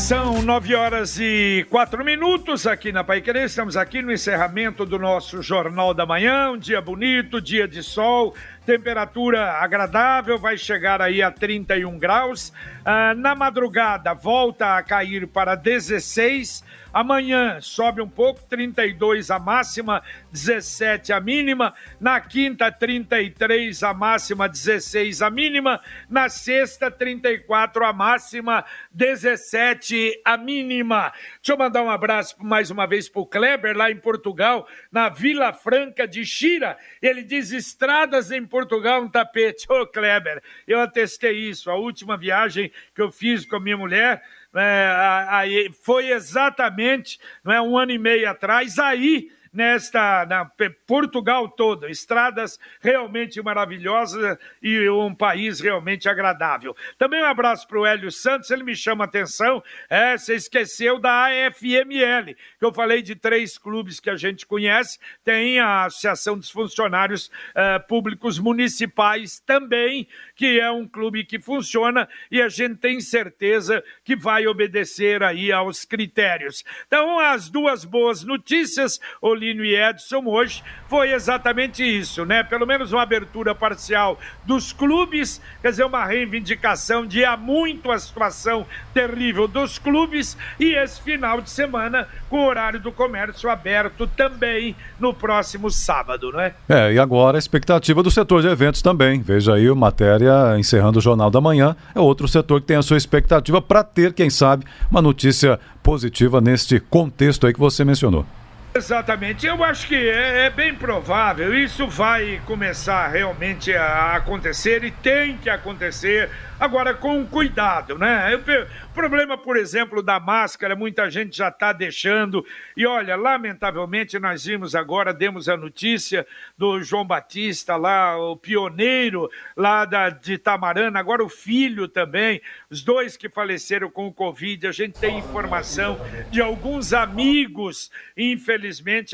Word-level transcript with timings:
São 0.00 0.40
nove 0.40 0.74
horas 0.74 1.18
e 1.20 1.66
quatro 1.68 2.02
minutos 2.02 2.66
aqui 2.66 2.90
na 2.90 3.04
Pai 3.04 3.20
Querer. 3.20 3.44
Estamos 3.44 3.76
aqui 3.76 4.00
no 4.00 4.10
encerramento 4.10 4.86
do 4.86 4.98
nosso 4.98 5.42
Jornal 5.42 5.92
da 5.92 6.06
Manhã. 6.06 6.50
Um 6.50 6.56
dia 6.56 6.80
bonito, 6.80 7.38
dia 7.38 7.68
de 7.68 7.82
sol, 7.82 8.34
temperatura 8.64 9.52
agradável, 9.58 10.38
vai 10.38 10.56
chegar 10.56 11.02
aí 11.02 11.22
a 11.22 11.30
31 11.30 11.98
graus. 11.98 12.50
Ah, 12.82 13.14
na 13.14 13.34
madrugada, 13.34 14.14
volta 14.14 14.78
a 14.78 14.82
cair 14.82 15.26
para 15.26 15.54
16 15.54 16.64
Amanhã 16.92 17.60
sobe 17.60 18.02
um 18.02 18.08
pouco, 18.08 18.42
32 18.48 19.30
a 19.30 19.38
máxima, 19.38 20.02
17 20.32 21.12
a 21.12 21.20
mínima. 21.20 21.72
Na 22.00 22.20
quinta, 22.20 22.70
33 22.70 23.82
a 23.82 23.94
máxima, 23.94 24.48
16 24.48 25.22
a 25.22 25.30
mínima. 25.30 25.80
Na 26.08 26.28
sexta, 26.28 26.90
34 26.90 27.84
a 27.84 27.92
máxima, 27.92 28.64
17 28.90 30.20
a 30.24 30.36
mínima. 30.36 31.12
Deixa 31.36 31.52
eu 31.52 31.58
mandar 31.58 31.82
um 31.82 31.90
abraço 31.90 32.36
mais 32.40 32.70
uma 32.70 32.86
vez 32.86 33.08
para 33.08 33.22
o 33.22 33.26
Kleber, 33.26 33.76
lá 33.76 33.90
em 33.90 33.96
Portugal, 33.96 34.66
na 34.90 35.08
Vila 35.08 35.52
Franca 35.52 36.08
de 36.08 36.24
Xira. 36.24 36.76
Ele 37.00 37.22
diz: 37.22 37.52
estradas 37.52 38.32
em 38.32 38.44
Portugal, 38.44 39.02
um 39.02 39.08
tapete. 39.08 39.66
Ô, 39.70 39.86
Kleber, 39.86 40.42
eu 40.66 40.80
atestei 40.80 41.38
isso. 41.38 41.70
A 41.70 41.76
última 41.76 42.16
viagem 42.16 42.72
que 42.94 43.00
eu 43.00 43.12
fiz 43.12 43.46
com 43.46 43.56
a 43.56 43.60
minha 43.60 43.76
mulher 43.76 44.22
é, 44.54 45.26
aí 45.28 45.72
foi 45.82 46.10
exatamente 46.10 47.18
é, 47.46 47.60
um 47.60 47.78
ano 47.78 47.92
e 47.92 47.98
meio 47.98 48.28
atrás, 48.28 48.78
aí 48.78 49.30
nesta 49.52 50.24
na 50.26 50.44
Portugal 50.86 51.48
todo, 51.48 51.88
estradas 51.88 52.58
realmente 52.80 53.42
maravilhosas 53.42 54.38
e 54.62 54.88
um 54.88 55.14
país 55.14 55.60
realmente 55.60 56.08
agradável. 56.08 56.76
Também 56.96 57.22
um 57.22 57.26
abraço 57.26 57.66
para 57.66 57.78
o 57.78 57.86
Hélio 57.86 58.10
Santos, 58.10 58.50
ele 58.50 58.62
me 58.62 58.76
chama 58.76 59.04
a 59.04 59.06
atenção, 59.06 59.62
é, 59.88 60.16
você 60.16 60.34
esqueceu 60.34 60.98
da 60.98 61.26
AFML, 61.26 62.34
que 62.58 62.64
eu 62.64 62.72
falei 62.72 63.02
de 63.02 63.14
três 63.14 63.58
clubes 63.58 63.98
que 63.98 64.10
a 64.10 64.16
gente 64.16 64.46
conhece, 64.46 64.98
tem 65.24 65.58
a 65.58 65.86
Associação 65.86 66.38
dos 66.38 66.50
Funcionários 66.50 67.30
é, 67.54 67.78
Públicos 67.78 68.38
Municipais 68.38 69.40
também, 69.40 70.06
que 70.34 70.60
é 70.60 70.70
um 70.70 70.86
clube 70.86 71.24
que 71.24 71.40
funciona 71.40 72.08
e 72.30 72.40
a 72.40 72.48
gente 72.48 72.76
tem 72.76 73.00
certeza 73.00 73.82
que 74.04 74.14
vai 74.14 74.46
obedecer 74.46 75.22
aí 75.22 75.50
aos 75.50 75.84
critérios. 75.84 76.64
Então, 76.86 77.18
as 77.18 77.48
duas 77.48 77.84
boas 77.84 78.22
notícias, 78.22 79.00
o 79.20 79.39
Paulino 79.40 79.64
e 79.64 79.74
Edson 79.74 80.22
hoje 80.26 80.62
foi 80.86 81.12
exatamente 81.12 81.82
isso, 81.82 82.26
né? 82.26 82.42
Pelo 82.42 82.66
menos 82.66 82.92
uma 82.92 83.02
abertura 83.02 83.54
parcial 83.54 84.18
dos 84.44 84.70
clubes, 84.70 85.40
quer 85.62 85.70
dizer, 85.70 85.84
uma 85.84 86.04
reivindicação 86.04 87.06
de 87.06 87.24
há 87.24 87.38
muito 87.38 87.90
a 87.90 87.98
situação 87.98 88.66
terrível 88.92 89.48
dos 89.48 89.78
clubes 89.78 90.36
e 90.58 90.74
esse 90.74 91.00
final 91.00 91.40
de 91.40 91.48
semana 91.48 92.06
com 92.28 92.40
o 92.40 92.46
horário 92.46 92.78
do 92.78 92.92
comércio 92.92 93.48
aberto 93.48 94.06
também 94.06 94.76
no 94.98 95.14
próximo 95.14 95.70
sábado, 95.70 96.30
não 96.30 96.40
é? 96.40 96.54
É, 96.68 96.92
e 96.92 96.98
agora 96.98 97.38
a 97.38 97.40
expectativa 97.40 98.02
do 98.02 98.10
setor 98.10 98.42
de 98.42 98.48
eventos 98.48 98.82
também. 98.82 99.22
Veja 99.22 99.54
aí, 99.54 99.70
matéria 99.74 100.58
encerrando 100.58 100.98
o 100.98 101.02
Jornal 101.02 101.30
da 101.30 101.40
Manhã, 101.40 101.74
é 101.94 102.00
outro 102.00 102.28
setor 102.28 102.60
que 102.60 102.66
tem 102.66 102.76
a 102.76 102.82
sua 102.82 102.98
expectativa 102.98 103.62
para 103.62 103.82
ter, 103.82 104.12
quem 104.12 104.28
sabe, 104.28 104.66
uma 104.90 105.00
notícia 105.00 105.58
positiva 105.82 106.42
neste 106.42 106.78
contexto 106.78 107.46
aí 107.46 107.54
que 107.54 107.60
você 107.60 107.84
mencionou. 107.84 108.26
Exatamente, 108.72 109.46
eu 109.46 109.64
acho 109.64 109.88
que 109.88 109.96
é, 109.96 110.46
é, 110.46 110.50
bem 110.50 110.72
provável, 110.72 111.52
isso 111.52 111.88
vai 111.88 112.40
começar 112.46 113.08
realmente 113.08 113.74
a 113.74 114.14
acontecer 114.14 114.84
e 114.84 114.92
tem 114.92 115.36
que 115.36 115.50
acontecer 115.50 116.30
Agora, 116.60 116.92
com 116.92 117.26
cuidado, 117.26 117.98
né? 117.98 118.36
O 118.36 118.92
problema, 118.92 119.38
por 119.38 119.56
exemplo, 119.56 120.02
da 120.02 120.20
máscara, 120.20 120.76
muita 120.76 121.08
gente 121.08 121.34
já 121.34 121.48
está 121.48 121.72
deixando. 121.72 122.44
E 122.76 122.86
olha, 122.86 123.16
lamentavelmente, 123.16 124.18
nós 124.18 124.44
vimos 124.44 124.74
agora, 124.74 125.14
demos 125.14 125.48
a 125.48 125.56
notícia 125.56 126.26
do 126.58 126.82
João 126.82 127.06
Batista 127.06 127.76
lá, 127.76 128.18
o 128.18 128.36
pioneiro 128.36 129.30
lá 129.56 129.86
da, 129.86 130.10
de 130.10 130.36
Tamarana, 130.36 131.00
agora 131.00 131.24
o 131.24 131.30
filho 131.30 131.88
também, 131.88 132.42
os 132.68 132.82
dois 132.82 133.16
que 133.16 133.30
faleceram 133.30 133.90
com 133.90 134.08
o 134.08 134.12
Covid. 134.12 134.66
A 134.66 134.72
gente 134.72 135.00
tem 135.00 135.18
informação 135.18 135.98
de 136.30 136.42
alguns 136.42 136.92
amigos, 136.92 137.90
infelizmente, 138.14 138.59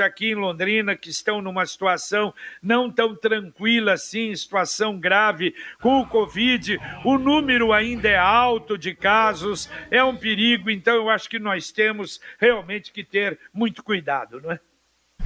aqui 0.03 0.31
em 0.31 0.35
Londrina, 0.35 0.97
que 0.97 1.11
estão 1.11 1.41
numa 1.41 1.65
situação 1.67 2.35
não 2.63 2.91
tão 2.91 3.15
tranquila 3.15 3.93
assim, 3.93 4.35
situação 4.35 4.99
grave 4.99 5.55
com 5.81 6.01
o 6.01 6.07
Covid. 6.07 6.79
O 7.05 7.19
número 7.19 7.73
ainda 7.73 8.09
é 8.09 8.17
alto 8.17 8.77
de 8.77 8.95
casos, 8.95 9.71
é 9.91 10.03
um 10.03 10.17
perigo, 10.17 10.71
então 10.71 10.95
eu 10.95 11.11
acho 11.11 11.29
que 11.29 11.39
nós 11.39 11.71
temos 11.71 12.21
realmente 12.39 12.93
que 12.93 13.05
ter 13.05 13.39
muito 13.53 13.83
cuidado, 13.83 14.41
não 14.41 14.53
é? 14.53 14.61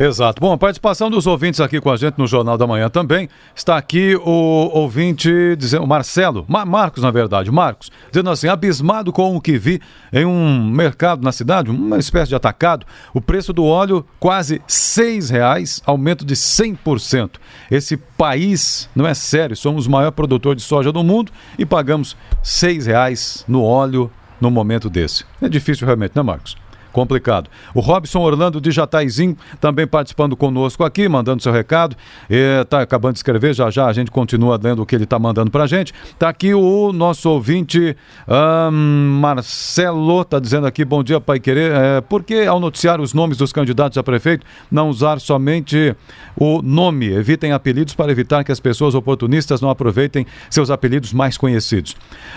Exato. 0.03 0.41
Bom, 0.41 0.51
a 0.51 0.57
participação 0.57 1.11
dos 1.11 1.27
ouvintes 1.27 1.61
aqui 1.61 1.79
com 1.79 1.91
a 1.91 1.97
gente 1.97 2.17
no 2.17 2.27
Jornal 2.27 2.57
da 2.57 2.67
Manhã 2.67 2.89
também. 2.89 3.29
Está 3.55 3.77
aqui 3.77 4.17
o 4.17 4.71
ouvinte, 4.73 5.31
dizendo, 5.59 5.85
o 5.85 5.87
Marcelo, 5.87 6.47
Mar 6.49 6.65
Marcos, 6.65 7.03
na 7.03 7.11
verdade, 7.11 7.51
Marcos, 7.51 7.93
dizendo 8.11 8.31
assim: 8.31 8.49
abismado 8.49 9.13
com 9.13 9.37
o 9.37 9.41
que 9.43 9.59
vi 9.59 9.79
em 10.11 10.25
um 10.25 10.65
mercado 10.71 11.23
na 11.23 11.33
cidade, 11.33 11.71
uma 11.71 11.99
espécie 11.99 12.31
de 12.31 12.35
atacado, 12.35 12.87
o 13.13 13.21
preço 13.21 13.53
do 13.53 13.63
óleo 13.63 14.03
quase 14.19 14.63
seis 14.67 15.29
reais, 15.29 15.83
aumento 15.85 16.25
de 16.25 16.35
100%. 16.35 17.33
Esse 17.71 17.99
país 17.99 18.89
não 18.97 19.07
é 19.07 19.13
sério, 19.13 19.55
somos 19.55 19.87
o 19.87 19.91
maior 19.91 20.13
produtor 20.13 20.57
de 20.57 20.63
soja 20.63 20.91
do 20.91 21.05
mundo 21.05 21.31
e 21.59 21.67
pagamos 21.67 22.17
seis 22.43 22.87
reais 22.87 23.45
no 23.47 23.63
óleo 23.63 24.11
no 24.41 24.51
momento 24.51 24.89
desse. 24.89 25.27
É 25.43 25.49
difícil 25.51 25.87
realmente, 25.87 26.13
né, 26.17 26.23
Marcos? 26.23 26.57
Complicado. 26.93 27.49
O 27.75 27.81
Robson 27.81 28.21
Orlando 28.21 28.61
de 28.61 28.71
Jataizinho 28.71 29.37
também 29.61 29.87
participando 29.87 30.37
conosco 30.37 30.85
aqui, 30.85 31.09
mandando 31.09 31.43
seu 31.43 31.53
recado. 31.53 31.97
Está 32.29 32.83
acabando 32.83 33.15
de 33.15 33.19
escrever, 33.19 33.55
já 33.55 33.71
já 33.71 33.87
a 33.87 33.93
gente 33.93 34.11
continua 34.11 34.59
lendo 34.63 34.83
o 34.83 34.87
que 34.87 34.95
ele 34.95 35.05
está 35.05 35.19
mandando 35.19 35.51
para 35.51 35.65
a 35.65 35.67
gente. 35.67 35.93
Está 36.05 36.29
aqui 36.29 36.55
o 36.55 36.93
nosso 36.93 37.29
ouvinte 37.29 37.97
um, 38.29 39.19
Marcelo, 39.21 40.23
está 40.23 40.39
dizendo 40.39 40.67
aqui, 40.67 40.85
bom 40.85 41.03
dia, 41.03 41.21
Pai 41.21 41.39
Querer. 41.39 41.73
É, 41.73 42.01
por 42.01 42.23
que 42.23 42.47
ao 42.47 42.61
noticiar 42.61 43.01
os 43.01 43.15
nomes 43.15 43.37
dos 43.37 43.53
candidatos 43.53 43.97
a 43.99 44.03
prefeito, 44.03 44.45
não 44.71 44.89
usar 44.89 45.21
somente 45.21 45.95
o 46.37 46.63
nome? 46.63 47.07
Evitem 47.07 47.53
apelidos 47.53 47.95
para 47.95 48.11
evitar 48.11 48.45
que 48.45 48.53
as 48.53 48.61
pessoas 48.61 48.95
oportunistas 48.95 49.61
não 49.61 49.71
aproveitem 49.71 50.27
seus 50.49 50.71
apelidos 50.71 51.13
mais 51.13 51.37
conhecidos. 51.37 51.97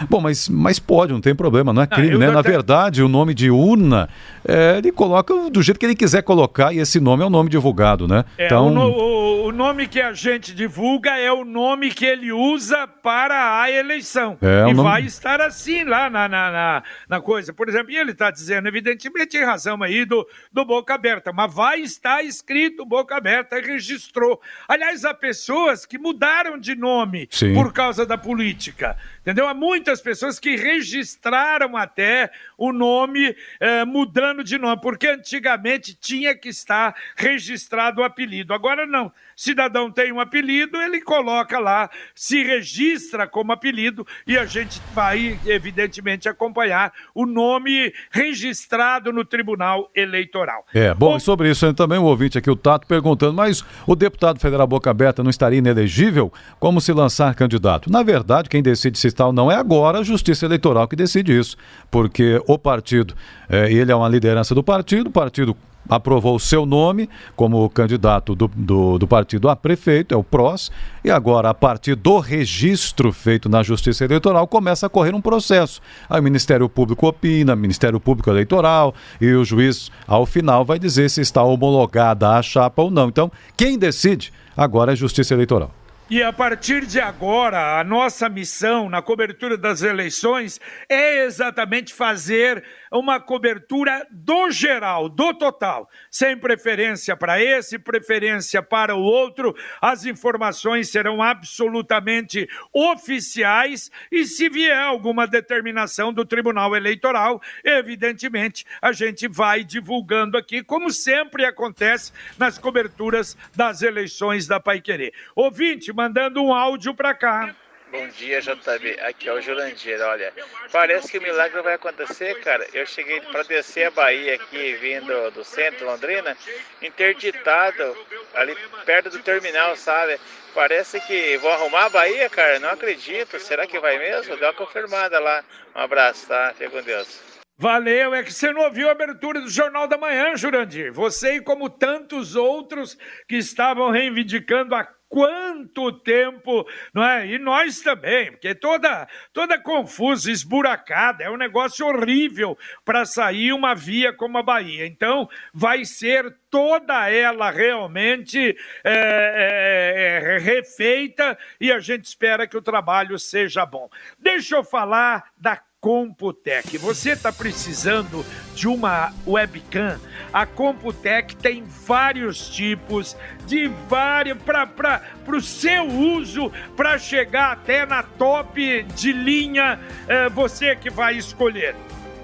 Bom, 0.09 0.21
mas, 0.21 0.49
mas 0.49 0.79
pode, 0.79 1.13
não 1.13 1.21
tem 1.21 1.35
problema, 1.35 1.73
não 1.73 1.81
é 1.81 1.87
crime, 1.87 2.15
ah, 2.15 2.17
né? 2.17 2.31
Na 2.31 2.39
até... 2.39 2.51
verdade, 2.51 3.01
o 3.01 3.07
nome 3.07 3.33
de 3.33 3.49
urna 3.49 4.09
é, 4.45 4.77
ele 4.77 4.91
coloca 4.91 5.33
do 5.49 5.61
jeito 5.61 5.79
que 5.79 5.85
ele 5.85 5.95
quiser 5.95 6.21
colocar 6.21 6.73
e 6.73 6.79
esse 6.79 6.99
nome 6.99 7.23
é 7.23 7.25
o 7.25 7.29
nome 7.29 7.49
divulgado, 7.49 8.07
né? 8.07 8.25
É, 8.37 8.45
então... 8.45 8.67
o, 8.67 8.71
no, 8.71 9.47
o, 9.47 9.51
nome 9.51 9.87
que 9.87 10.01
a 10.01 10.13
gente 10.13 10.53
divulga 10.53 11.17
é 11.17 11.31
o 11.31 11.45
nome 11.45 11.91
que 11.91 12.05
ele 12.05 12.31
usa 12.31 12.87
para 12.87 13.61
a 13.61 13.71
eleição. 13.71 14.37
É, 14.41 14.69
e 14.69 14.73
nome... 14.73 14.89
vai 14.89 15.03
estar 15.03 15.41
assim 15.41 15.83
lá 15.83 16.09
na, 16.09 16.27
na, 16.27 16.51
na, 16.51 16.83
na 17.07 17.21
coisa. 17.21 17.53
Por 17.53 17.69
exemplo, 17.69 17.91
e 17.91 17.97
ele 17.97 18.11
está 18.11 18.31
dizendo, 18.31 18.67
evidentemente, 18.67 19.37
em 19.37 19.45
razão 19.45 19.81
aí 19.81 20.05
do, 20.05 20.27
do 20.51 20.65
Boca 20.65 20.93
Aberta, 20.93 21.31
mas 21.31 21.53
vai 21.53 21.79
estar 21.81 22.23
escrito 22.23 22.85
Boca 22.85 23.15
Aberta 23.15 23.57
e 23.57 23.61
registrou. 23.61 24.41
Aliás, 24.67 25.05
há 25.05 25.13
pessoas 25.13 25.85
que 25.85 25.97
mudaram 25.97 26.57
de 26.57 26.75
nome 26.75 27.27
Sim. 27.31 27.53
por 27.53 27.71
causa 27.71 28.05
da 28.05 28.17
política. 28.17 28.97
Entendeu? 29.23 29.47
Há 29.47 29.53
muitas 29.53 30.01
pessoas 30.01 30.37
que 30.37 30.57
registraram 30.57 31.77
até 31.77 32.29
o 32.57 32.73
nome 32.73 33.33
eh, 33.57 33.85
mudando 33.85 34.43
de 34.43 34.57
nome, 34.57 34.81
porque 34.81 35.07
antigamente 35.07 35.95
tinha 35.95 36.35
que 36.35 36.49
estar 36.49 36.93
registrado 37.15 38.01
o 38.01 38.03
apelido. 38.03 38.53
Agora 38.53 38.85
não. 38.85 39.09
Cidadão 39.33 39.89
tem 39.89 40.11
um 40.11 40.19
apelido, 40.19 40.77
ele 40.77 40.99
coloca 41.01 41.57
lá, 41.57 41.89
se 42.13 42.43
registra 42.43 43.25
como 43.25 43.53
apelido 43.53 44.05
e 44.27 44.37
a 44.37 44.45
gente 44.45 44.81
vai, 44.93 45.39
evidentemente, 45.45 46.27
acompanhar 46.27 46.91
o 47.15 47.25
nome 47.25 47.93
registrado 48.11 49.13
no 49.13 49.23
Tribunal 49.23 49.89
Eleitoral. 49.95 50.65
É, 50.73 50.93
bom, 50.93 51.13
bom 51.13 51.19
sobre 51.19 51.49
isso 51.49 51.73
também 51.73 51.97
o 51.97 52.03
ouvinte 52.03 52.37
aqui, 52.37 52.49
o 52.49 52.55
Tato, 52.55 52.85
perguntando, 52.85 53.33
mas 53.33 53.63
o 53.87 53.95
deputado 53.95 54.39
federal 54.39 54.67
Boca 54.67 54.91
Aberta 54.91 55.23
não 55.23 55.29
estaria 55.29 55.59
inelegível? 55.59 56.31
Como 56.59 56.81
se 56.81 56.91
lançar 56.91 57.33
candidato? 57.35 57.89
Na 57.89 58.03
verdade, 58.03 58.49
quem 58.49 58.61
decide 58.61 58.99
se 58.99 59.12
tal. 59.13 59.31
Não 59.31 59.51
é 59.51 59.55
agora 59.55 59.99
a 59.99 60.03
Justiça 60.03 60.45
Eleitoral 60.45 60.87
que 60.87 60.95
decide 60.95 61.37
isso, 61.37 61.55
porque 61.89 62.41
o 62.47 62.57
partido, 62.57 63.13
é, 63.49 63.71
ele 63.71 63.91
é 63.91 63.95
uma 63.95 64.09
liderança 64.09 64.53
do 64.53 64.63
partido, 64.63 65.07
o 65.07 65.11
partido 65.11 65.55
aprovou 65.87 66.35
o 66.35 66.39
seu 66.39 66.65
nome 66.65 67.09
como 67.35 67.69
candidato 67.69 68.35
do, 68.35 68.47
do, 68.47 68.97
do, 68.97 69.07
partido 69.07 69.49
a 69.49 69.55
prefeito, 69.55 70.13
é 70.13 70.17
o 70.17 70.23
PROS, 70.23 70.71
e 71.03 71.11
agora, 71.11 71.49
a 71.49 71.53
partir 71.53 71.95
do 71.95 72.19
registro 72.19 73.11
feito 73.11 73.49
na 73.49 73.63
Justiça 73.63 74.05
Eleitoral, 74.05 74.47
começa 74.47 74.85
a 74.85 74.89
correr 74.89 75.13
um 75.13 75.21
processo. 75.21 75.81
Aí 76.09 76.19
o 76.19 76.23
Ministério 76.23 76.69
Público 76.69 77.07
opina, 77.07 77.55
Ministério 77.55 77.99
Público 77.99 78.29
Eleitoral, 78.29 78.93
e 79.19 79.33
o 79.33 79.43
juiz, 79.43 79.91
ao 80.07 80.25
final, 80.25 80.63
vai 80.63 80.79
dizer 80.79 81.09
se 81.09 81.21
está 81.21 81.43
homologada 81.43 82.29
a 82.29 82.41
chapa 82.41 82.81
ou 82.81 82.89
não. 82.89 83.09
Então, 83.09 83.31
quem 83.57 83.77
decide 83.77 84.31
agora 84.55 84.91
é 84.91 84.93
a 84.93 84.95
Justiça 84.95 85.33
Eleitoral. 85.33 85.71
E 86.13 86.21
a 86.21 86.31
partir 86.31 86.85
de 86.85 87.01
agora, 87.01 87.79
a 87.79 87.83
nossa 87.83 88.29
missão 88.29 88.87
na 88.87 89.01
cobertura 89.01 89.57
das 89.57 89.81
eleições 89.81 90.61
é 90.87 91.25
exatamente 91.25 91.91
fazer 91.91 92.63
uma 92.91 93.19
cobertura 93.19 94.05
do 94.11 94.51
geral, 94.51 95.09
do 95.09 95.33
total, 95.33 95.89
sem 96.11 96.37
preferência 96.37 97.17
para 97.17 97.41
esse, 97.41 97.79
preferência 97.79 98.61
para 98.61 98.95
o 98.95 99.01
outro. 99.01 99.55
As 99.81 100.05
informações 100.05 100.91
serão 100.91 101.19
absolutamente 101.19 102.47
oficiais 102.71 103.89
e 104.11 104.23
se 104.25 104.47
vier 104.49 104.77
alguma 104.77 105.25
determinação 105.25 106.13
do 106.13 106.23
Tribunal 106.23 106.75
Eleitoral, 106.75 107.41
evidentemente 107.63 108.63
a 108.79 108.91
gente 108.91 109.27
vai 109.27 109.63
divulgando 109.63 110.37
aqui, 110.37 110.61
como 110.63 110.91
sempre 110.91 111.43
acontece 111.43 112.11
nas 112.37 112.59
coberturas 112.59 113.35
das 113.55 113.81
eleições 113.81 114.45
da 114.45 114.59
Paiquerê. 114.59 115.11
Ouvinte, 115.35 115.91
mandando 116.03 116.43
um 116.43 116.53
áudio 116.53 116.93
para 116.93 117.13
cá. 117.13 117.55
Bom 117.89 118.07
dia, 118.07 118.41
JB. 118.41 118.99
Aqui 119.01 119.29
é 119.29 119.33
o 119.33 119.39
Jurandir. 119.39 120.01
Olha, 120.01 120.33
parece 120.71 121.09
que 121.09 121.17
o 121.17 121.21
milagre 121.21 121.61
vai 121.61 121.75
acontecer, 121.75 122.41
cara. 122.41 122.67
Eu 122.73 122.85
cheguei 122.85 123.21
para 123.21 123.43
descer 123.43 123.85
a 123.85 123.91
Bahia 123.91 124.35
aqui, 124.35 124.73
vindo 124.73 125.31
do 125.31 125.43
centro, 125.45 125.85
Londrina, 125.85 126.35
interditado, 126.81 127.95
ali 128.33 128.57
perto 128.83 129.11
do 129.11 129.19
terminal, 129.19 129.77
sabe? 129.77 130.19
Parece 130.53 130.99
que 131.01 131.37
vou 131.37 131.51
arrumar 131.51 131.85
a 131.85 131.89
Bahia, 131.89 132.29
cara. 132.29 132.59
Não 132.59 132.69
acredito. 132.69 133.39
Será 133.39 133.65
que 133.65 133.79
vai 133.79 133.97
mesmo? 133.97 134.35
Dá 134.37 134.47
uma 134.47 134.53
confirmada 134.53 135.19
lá. 135.19 135.43
Um 135.75 135.81
abraço, 135.81 136.27
tá? 136.27 136.53
Fique 136.57 136.71
com 136.71 136.81
Deus. 136.81 137.33
Valeu, 137.55 138.15
é 138.15 138.23
que 138.23 138.33
você 138.33 138.51
não 138.51 138.63
ouviu 138.63 138.89
a 138.89 138.91
abertura 138.91 139.39
do 139.39 139.49
Jornal 139.49 139.87
da 139.87 139.97
Manhã, 139.97 140.35
Jurandir. 140.35 140.91
Você 140.91 141.35
e 141.35 141.41
como 141.41 141.69
tantos 141.69 142.35
outros 142.35 142.97
que 143.29 143.37
estavam 143.37 143.91
reivindicando 143.91 144.73
a 144.73 144.83
quanto 145.13 145.91
tempo, 145.91 146.67
não 146.91 147.03
é? 147.03 147.27
E 147.27 147.37
nós 147.37 147.81
também, 147.81 148.31
porque 148.31 148.55
toda 148.55 149.07
toda 149.31 149.61
confusa, 149.61 150.31
esburacada, 150.31 151.23
é 151.23 151.29
um 151.29 151.37
negócio 151.37 151.85
horrível 151.85 152.57
para 152.83 153.05
sair 153.05 153.53
uma 153.53 153.75
via 153.75 154.11
como 154.11 154.39
a 154.39 154.43
Bahia. 154.43 154.87
Então, 154.87 155.29
vai 155.53 155.85
ser 155.85 156.35
toda 156.49 157.07
ela 157.11 157.51
realmente 157.51 158.57
é, 158.83 158.91
é, 158.91 160.35
é, 160.35 160.37
refeita 160.39 161.37
e 161.61 161.71
a 161.71 161.77
gente 161.77 162.05
espera 162.05 162.47
que 162.47 162.57
o 162.57 162.61
trabalho 162.61 163.19
seja 163.19 163.67
bom. 163.67 163.87
Deixa 164.17 164.55
eu 164.55 164.63
falar 164.63 165.31
da 165.37 165.61
Computec. 165.83 166.77
Você 166.77 167.09
está 167.09 167.29
precisando 167.29 168.25
de 168.55 168.69
uma 168.69 169.11
webcam? 169.27 169.99
A 170.31 170.45
Computec 170.45 171.35
tem 171.35 171.61
vários 171.65 172.47
tipos, 172.47 173.17
de 173.45 173.67
vários 173.89 174.37
para 174.41 175.01
o 175.27 175.41
seu 175.41 175.85
uso, 175.85 176.49
para 176.77 176.97
chegar 176.97 177.51
até 177.51 177.85
na 177.85 178.01
top 178.01 178.83
de 178.95 179.11
linha, 179.11 179.77
é, 180.07 180.29
você 180.29 180.73
que 180.73 180.89
vai 180.89 181.17
escolher. 181.17 181.75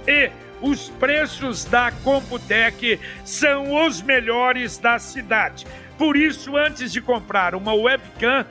E 0.08 0.32
os 0.62 0.88
preços 0.92 1.66
da 1.66 1.92
Computec 1.92 2.98
são 3.26 3.86
os 3.86 4.02
melhores 4.02 4.78
da 4.78 4.98
cidade. 5.00 5.68
Por 5.98 6.16
isso, 6.16 6.56
antes 6.56 6.94
de 6.94 7.02
comprar 7.02 7.54
uma 7.54 7.74
webcam, 7.74 8.46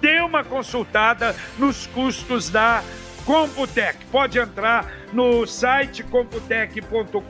dê 0.00 0.20
uma 0.20 0.44
consultada 0.44 1.34
nos 1.58 1.88
custos 1.88 2.48
da 2.48 2.80
Computec 2.80 3.01
Computec. 3.24 3.98
Pode 4.10 4.38
entrar 4.38 4.90
no 5.12 5.46
site 5.46 6.02
computec.com.br, 6.02 7.20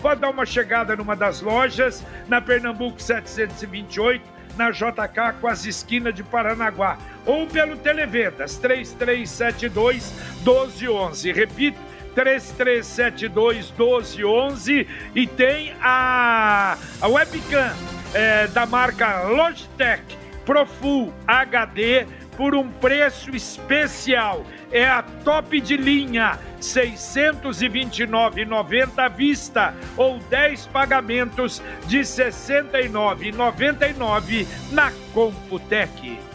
pode 0.00 0.20
dar 0.20 0.30
uma 0.30 0.46
chegada 0.46 0.96
numa 0.96 1.14
das 1.16 1.40
lojas, 1.40 2.04
na 2.28 2.40
Pernambuco 2.40 3.00
728, 3.00 4.24
na 4.56 4.70
JK, 4.70 5.40
com 5.40 5.48
as 5.48 5.64
esquinas 5.64 6.14
de 6.14 6.22
Paranaguá, 6.22 6.98
ou 7.26 7.46
pelo 7.46 7.76
Televendas 7.76 8.56
3372 8.56 10.12
1211. 10.44 11.32
Repito, 11.32 11.78
3372 12.14 13.70
1211 13.70 14.86
e 15.14 15.26
tem 15.26 15.74
a, 15.80 16.76
a 17.00 17.08
webcam 17.08 17.72
é, 18.12 18.46
da 18.48 18.66
marca 18.66 19.22
Logitech 19.22 20.18
Profull 20.44 21.12
HD 21.26 22.06
por 22.40 22.54
um 22.54 22.70
preço 22.70 23.36
especial. 23.36 24.46
É 24.72 24.86
a 24.86 25.02
top 25.02 25.60
de 25.60 25.76
linha, 25.76 26.30
R$ 26.30 26.38
629,90 26.62 28.88
à 28.96 29.08
vista 29.08 29.74
ou 29.94 30.18
10 30.20 30.68
pagamentos 30.68 31.62
de 31.86 31.98
R$ 31.98 32.04
69,99 32.04 34.46
na 34.72 34.90
Computec. 35.12 36.29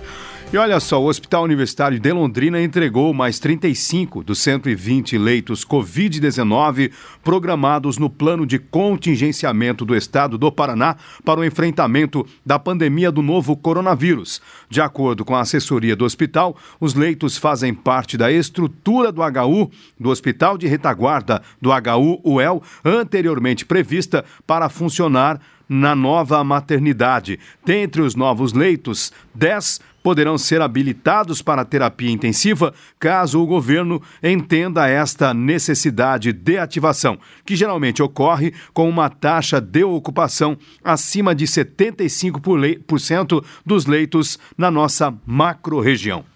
E 0.54 0.58
olha 0.58 0.80
só, 0.80 1.02
o 1.02 1.08
Hospital 1.08 1.44
Universitário 1.44 2.00
de 2.00 2.12
Londrina 2.14 2.62
entregou 2.62 3.14
mais 3.14 3.40
35 3.40 4.24
dos 4.24 4.40
120 4.40 5.18
leitos 5.18 5.66
Covid-19 5.66 6.92
programados 7.24 7.98
no 7.98 8.10
plano 8.10 8.46
de 8.46 8.60
contingenciamento 8.60 9.84
do 9.84 9.96
estado 9.96 10.38
do 10.38 10.52
Paraná 10.52 10.96
para 11.26 11.40
o 11.40 11.44
enfrentamento 11.44 12.26
da 12.46 12.60
pandemia 12.60 13.12
do 13.12 13.24
novo 13.24 13.58
coronavírus. 13.58 14.40
De 14.70 14.80
acordo 14.80 15.26
com 15.26 15.36
a 15.36 15.42
assessoria 15.42 15.96
do 15.96 16.06
hospital, 16.06 16.56
os 16.80 16.94
leitos 16.94 17.38
fazem 17.38 17.74
parte 17.74 18.16
da 18.16 18.32
estrutura 18.32 19.12
do 19.12 19.22
HU, 19.24 19.72
do 20.00 20.10
Hospital 20.10 20.58
de 20.60 20.68
Retaguarda 20.68 21.42
do 21.60 21.72
HU-UEL, 21.72 22.62
anteriormente 22.86 23.66
prevista 23.66 24.24
para 24.46 24.70
funcionar 24.70 25.42
na 25.68 25.96
nova 25.96 26.44
maternidade. 26.44 27.40
Dentre 27.66 28.02
os 28.02 28.16
novos 28.16 28.54
leitos, 28.54 29.12
10 29.34 29.80
poderão 30.06 30.38
ser 30.38 30.62
habilitados 30.62 31.42
para 31.42 31.66
terapia 31.66 32.12
intensiva 32.12 32.72
caso 33.00 33.42
o 33.42 33.48
governo 33.48 34.00
entenda 34.22 34.88
esta 34.88 35.34
necessidade 35.34 36.32
de 36.32 36.60
ativação, 36.60 37.18
que 37.44 37.56
geralmente 37.56 38.04
ocorre 38.04 38.54
com 38.72 38.88
uma 38.88 39.10
taxa 39.10 39.60
de 39.60 39.84
ocupação 39.84 40.56
acima 40.84 41.34
de 41.34 41.46
75% 41.46 43.44
dos 43.66 43.88
leitos 43.88 44.38
na 44.56 44.70
nossa 44.70 45.12
macro-região. 45.26 46.35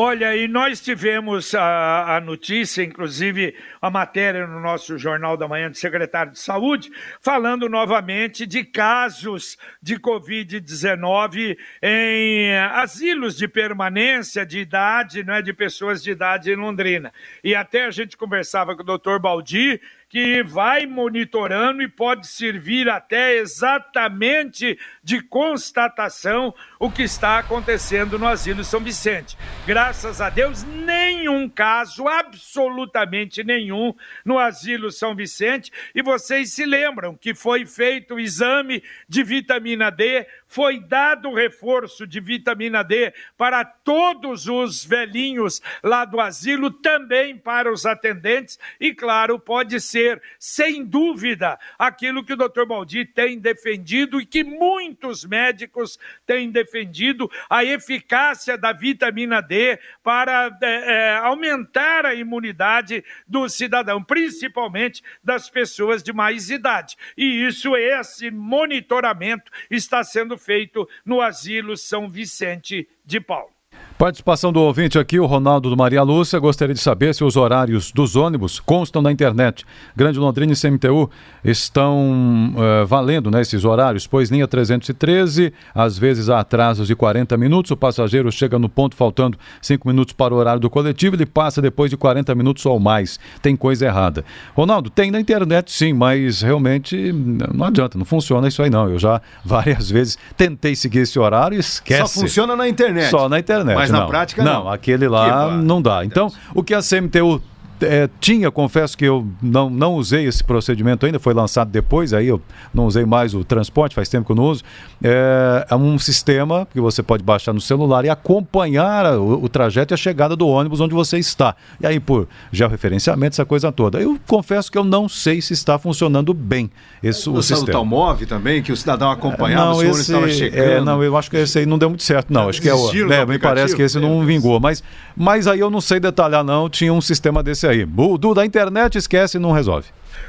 Olha, 0.00 0.36
e 0.36 0.46
nós 0.46 0.80
tivemos 0.80 1.56
a, 1.56 2.18
a, 2.18 2.20
notícia, 2.20 2.84
inclusive 2.84 3.56
a 3.82 3.90
matéria 3.90 4.46
no 4.46 4.60
nosso 4.60 4.96
Jornal 4.96 5.36
da 5.36 5.48
Manhã 5.48 5.68
do 5.68 5.76
secretário 5.76 6.30
de 6.30 6.38
Saúde, 6.38 6.88
falando 7.20 7.68
novamente 7.68 8.46
de 8.46 8.62
casos 8.62 9.58
de 9.82 9.98
Covid-19 9.98 11.58
em 11.82 12.56
asilos 12.56 13.36
de 13.36 13.48
permanência 13.48 14.46
de 14.46 14.60
idade, 14.60 15.24
não 15.24 15.34
é, 15.34 15.42
de 15.42 15.52
pessoas 15.52 16.00
de 16.00 16.12
idade 16.12 16.52
em 16.52 16.54
Londrina. 16.54 17.12
E 17.42 17.52
até 17.56 17.84
a 17.84 17.90
gente 17.90 18.16
conversava 18.16 18.76
com 18.76 18.82
o 18.82 18.86
doutor 18.86 19.18
Baldi, 19.18 19.80
que 20.08 20.42
vai 20.42 20.86
monitorando 20.86 21.82
e 21.82 21.88
pode 21.88 22.26
servir 22.26 22.88
até 22.88 23.36
exatamente 23.36 24.78
de 25.02 25.20
constatação 25.20 26.54
o 26.80 26.90
que 26.90 27.02
está 27.02 27.38
acontecendo 27.38 28.18
no 28.18 28.26
Asilo 28.26 28.64
São 28.64 28.80
Vicente. 28.80 29.36
Graças 29.66 30.20
a 30.20 30.30
Deus, 30.30 30.64
nenhum 30.64 31.48
caso, 31.48 32.08
absolutamente 32.08 33.44
nenhum, 33.44 33.94
no 34.24 34.38
Asilo 34.38 34.90
São 34.90 35.14
Vicente. 35.14 35.70
E 35.94 36.02
vocês 36.02 36.54
se 36.54 36.64
lembram 36.64 37.14
que 37.14 37.34
foi 37.34 37.66
feito 37.66 38.14
o 38.14 38.20
exame 38.20 38.82
de 39.06 39.22
vitamina 39.22 39.90
D, 39.90 40.26
foi 40.48 40.80
dado 40.80 41.32
reforço 41.32 42.06
de 42.06 42.20
vitamina 42.20 42.82
D 42.82 43.12
para 43.36 43.64
todos 43.64 44.48
os 44.48 44.84
velhinhos 44.84 45.60
lá 45.82 46.04
do 46.04 46.20
asilo, 46.20 46.70
também 46.70 47.36
para 47.36 47.70
os 47.70 47.84
atendentes, 47.84 48.58
e 48.80 48.94
claro, 48.94 49.38
pode 49.38 49.78
ser 49.80 50.20
sem 50.38 50.84
dúvida, 50.84 51.58
aquilo 51.78 52.24
que 52.24 52.32
o 52.32 52.36
Dr. 52.36 52.64
Baldi 52.66 53.04
tem 53.04 53.38
defendido 53.38 54.20
e 54.20 54.26
que 54.26 54.42
muitos 54.42 55.24
médicos 55.24 55.98
têm 56.26 56.50
defendido, 56.50 57.30
a 57.50 57.64
eficácia 57.64 58.56
da 58.56 58.72
vitamina 58.72 59.42
D 59.42 59.78
para 60.02 60.56
é, 60.62 60.66
é, 60.66 61.16
aumentar 61.18 62.06
a 62.06 62.14
imunidade 62.14 63.04
do 63.26 63.48
cidadão, 63.48 64.02
principalmente 64.02 65.02
das 65.22 65.50
pessoas 65.50 66.02
de 66.02 66.12
mais 66.12 66.48
idade. 66.48 66.96
E 67.16 67.46
isso, 67.46 67.76
esse 67.76 68.30
monitoramento 68.30 69.50
está 69.70 70.02
sendo 70.02 70.37
feito 70.38 70.88
no 71.04 71.20
Asilo 71.20 71.76
São 71.76 72.08
Vicente 72.08 72.88
de 73.04 73.20
Paulo. 73.20 73.57
Participação 73.98 74.52
do 74.52 74.60
ouvinte 74.60 74.96
aqui, 74.96 75.18
o 75.18 75.26
Ronaldo 75.26 75.68
do 75.68 75.76
Maria 75.76 76.04
Lúcia. 76.04 76.38
Gostaria 76.38 76.72
de 76.72 76.80
saber 76.80 77.12
se 77.16 77.24
os 77.24 77.34
horários 77.34 77.90
dos 77.90 78.14
ônibus 78.14 78.60
constam 78.60 79.02
na 79.02 79.10
internet. 79.10 79.66
Grande 79.96 80.20
Londrina 80.20 80.52
e 80.52 80.56
CMTU 80.56 81.10
estão 81.44 82.54
uh, 82.54 82.86
valendo 82.86 83.28
né, 83.28 83.40
esses 83.40 83.64
horários, 83.64 84.06
pois 84.06 84.30
linha 84.30 84.46
313, 84.46 85.52
às 85.74 85.98
vezes 85.98 86.28
há 86.28 86.38
atrasos 86.38 86.86
de 86.86 86.94
40 86.94 87.36
minutos. 87.36 87.72
O 87.72 87.76
passageiro 87.76 88.30
chega 88.30 88.56
no 88.56 88.68
ponto 88.68 88.94
faltando 88.94 89.36
5 89.60 89.88
minutos 89.88 90.12
para 90.12 90.32
o 90.32 90.36
horário 90.36 90.60
do 90.60 90.70
coletivo, 90.70 91.16
ele 91.16 91.26
passa 91.26 91.60
depois 91.60 91.90
de 91.90 91.96
40 91.96 92.32
minutos 92.36 92.64
ou 92.66 92.78
mais. 92.78 93.18
Tem 93.42 93.56
coisa 93.56 93.86
errada. 93.86 94.24
Ronaldo, 94.54 94.90
tem 94.90 95.10
na 95.10 95.18
internet 95.18 95.72
sim, 95.72 95.92
mas 95.92 96.40
realmente 96.40 97.12
não 97.12 97.66
adianta, 97.66 97.98
não 97.98 98.04
funciona 98.04 98.46
isso 98.46 98.62
aí 98.62 98.70
não. 98.70 98.88
Eu 98.88 98.98
já 99.00 99.20
várias 99.44 99.90
vezes 99.90 100.16
tentei 100.36 100.76
seguir 100.76 101.00
esse 101.00 101.18
horário 101.18 101.56
e 101.56 101.58
esquece. 101.58 102.14
Só 102.14 102.20
funciona 102.20 102.54
na 102.54 102.68
internet. 102.68 103.10
Só 103.10 103.28
na 103.28 103.40
internet. 103.40 103.74
Mas 103.74 103.87
não. 103.92 104.00
na 104.00 104.06
prática 104.06 104.42
não. 104.42 104.64
Não, 104.64 104.70
aquele 104.70 105.08
lá 105.08 105.50
não 105.56 105.80
dá. 105.82 106.04
Então, 106.04 106.30
o 106.54 106.62
que 106.62 106.74
a 106.74 106.80
CMTU 106.80 107.42
é, 107.80 108.08
tinha, 108.20 108.50
confesso 108.50 108.96
que 108.96 109.04
eu 109.04 109.26
não, 109.42 109.70
não 109.70 109.94
usei 109.94 110.26
esse 110.26 110.42
procedimento 110.42 111.06
ainda, 111.06 111.18
foi 111.18 111.34
lançado 111.34 111.70
depois, 111.70 112.12
aí 112.12 112.26
eu 112.28 112.40
não 112.72 112.86
usei 112.86 113.04
mais 113.04 113.34
o 113.34 113.44
transporte, 113.44 113.94
faz 113.94 114.08
tempo 114.08 114.26
que 114.26 114.32
eu 114.32 114.36
não 114.36 114.44
uso. 114.44 114.62
É, 115.02 115.66
é 115.70 115.74
um 115.76 115.98
sistema 115.98 116.66
que 116.72 116.80
você 116.80 117.02
pode 117.02 117.22
baixar 117.22 117.52
no 117.52 117.60
celular 117.60 118.04
e 118.04 118.08
acompanhar 118.08 119.18
o, 119.18 119.44
o, 119.44 119.48
trajeto 119.48 119.92
e 119.92 119.94
a 119.94 119.96
chegada 119.96 120.34
do 120.34 120.46
ônibus 120.46 120.80
onde 120.80 120.94
você 120.94 121.18
está. 121.18 121.54
E 121.80 121.86
aí, 121.86 122.00
por 122.00 122.28
georreferenciamento, 122.50 123.34
essa 123.34 123.44
coisa 123.44 123.70
toda. 123.70 124.00
Eu 124.00 124.18
confesso 124.26 124.70
que 124.70 124.78
eu 124.78 124.84
não 124.84 125.08
sei 125.08 125.40
se 125.40 125.52
está 125.52 125.78
funcionando 125.78 126.34
bem 126.34 126.70
esse, 127.02 127.28
o, 127.28 127.42
sistema. 127.42 127.78
O 127.78 127.84
Move 127.84 128.26
também, 128.26 128.62
que 128.62 128.72
o 128.72 128.76
cidadão 128.76 129.10
acompanhava, 129.10 129.66
não, 129.66 129.76
o 129.76 129.78
ônibus 129.78 130.00
estava 130.00 130.28
chegando. 130.28 130.62
É, 130.62 130.80
não, 130.80 131.02
eu 131.02 131.16
acho 131.16 131.30
que 131.30 131.36
esse 131.36 131.58
aí 131.60 131.66
não 131.66 131.78
deu 131.78 131.88
muito 131.88 132.02
certo, 132.02 132.32
não. 132.32 132.48
Acho 132.48 132.60
que 132.60 132.68
é 132.68 132.74
o. 132.74 133.12
É, 133.12 133.24
me 133.24 133.38
parece 133.38 133.76
que 133.76 133.82
esse 133.82 133.98
não 133.98 134.24
vingou. 134.24 134.58
Mas, 134.58 134.82
mas 135.16 135.46
aí 135.46 135.60
eu 135.60 135.70
não 135.70 135.80
sei 135.80 136.00
detalhar, 136.00 136.42
não. 136.42 136.68
Tinha 136.68 136.92
um 136.92 137.00
sistema 137.00 137.42
desse 137.42 137.67
aí. 137.68 137.84
Do 137.84 138.34
da 138.34 138.44
internet 138.44 138.96
esquece 138.96 139.36
e 139.36 139.40
não 139.40 139.52
resolve. 139.52 139.88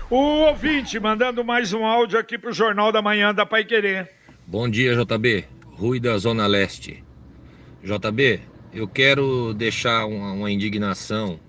O 0.09 0.15
ouvinte 0.15 0.99
mandando 0.99 1.43
mais 1.43 1.73
um 1.73 1.85
áudio 1.85 2.19
aqui 2.19 2.37
pro 2.37 2.51
Jornal 2.51 2.91
da 2.91 3.01
Manhã 3.01 3.33
da 3.33 3.45
Pai 3.45 3.63
Querer. 3.63 4.09
Bom 4.45 4.69
dia, 4.69 4.95
JB. 4.95 5.45
Rui 5.73 5.99
da 5.99 6.17
Zona 6.17 6.45
Leste. 6.47 7.03
JB, 7.83 8.41
eu 8.73 8.87
quero 8.87 9.53
deixar 9.53 10.05
uma, 10.05 10.33
uma 10.33 10.51
indignação 10.51 11.39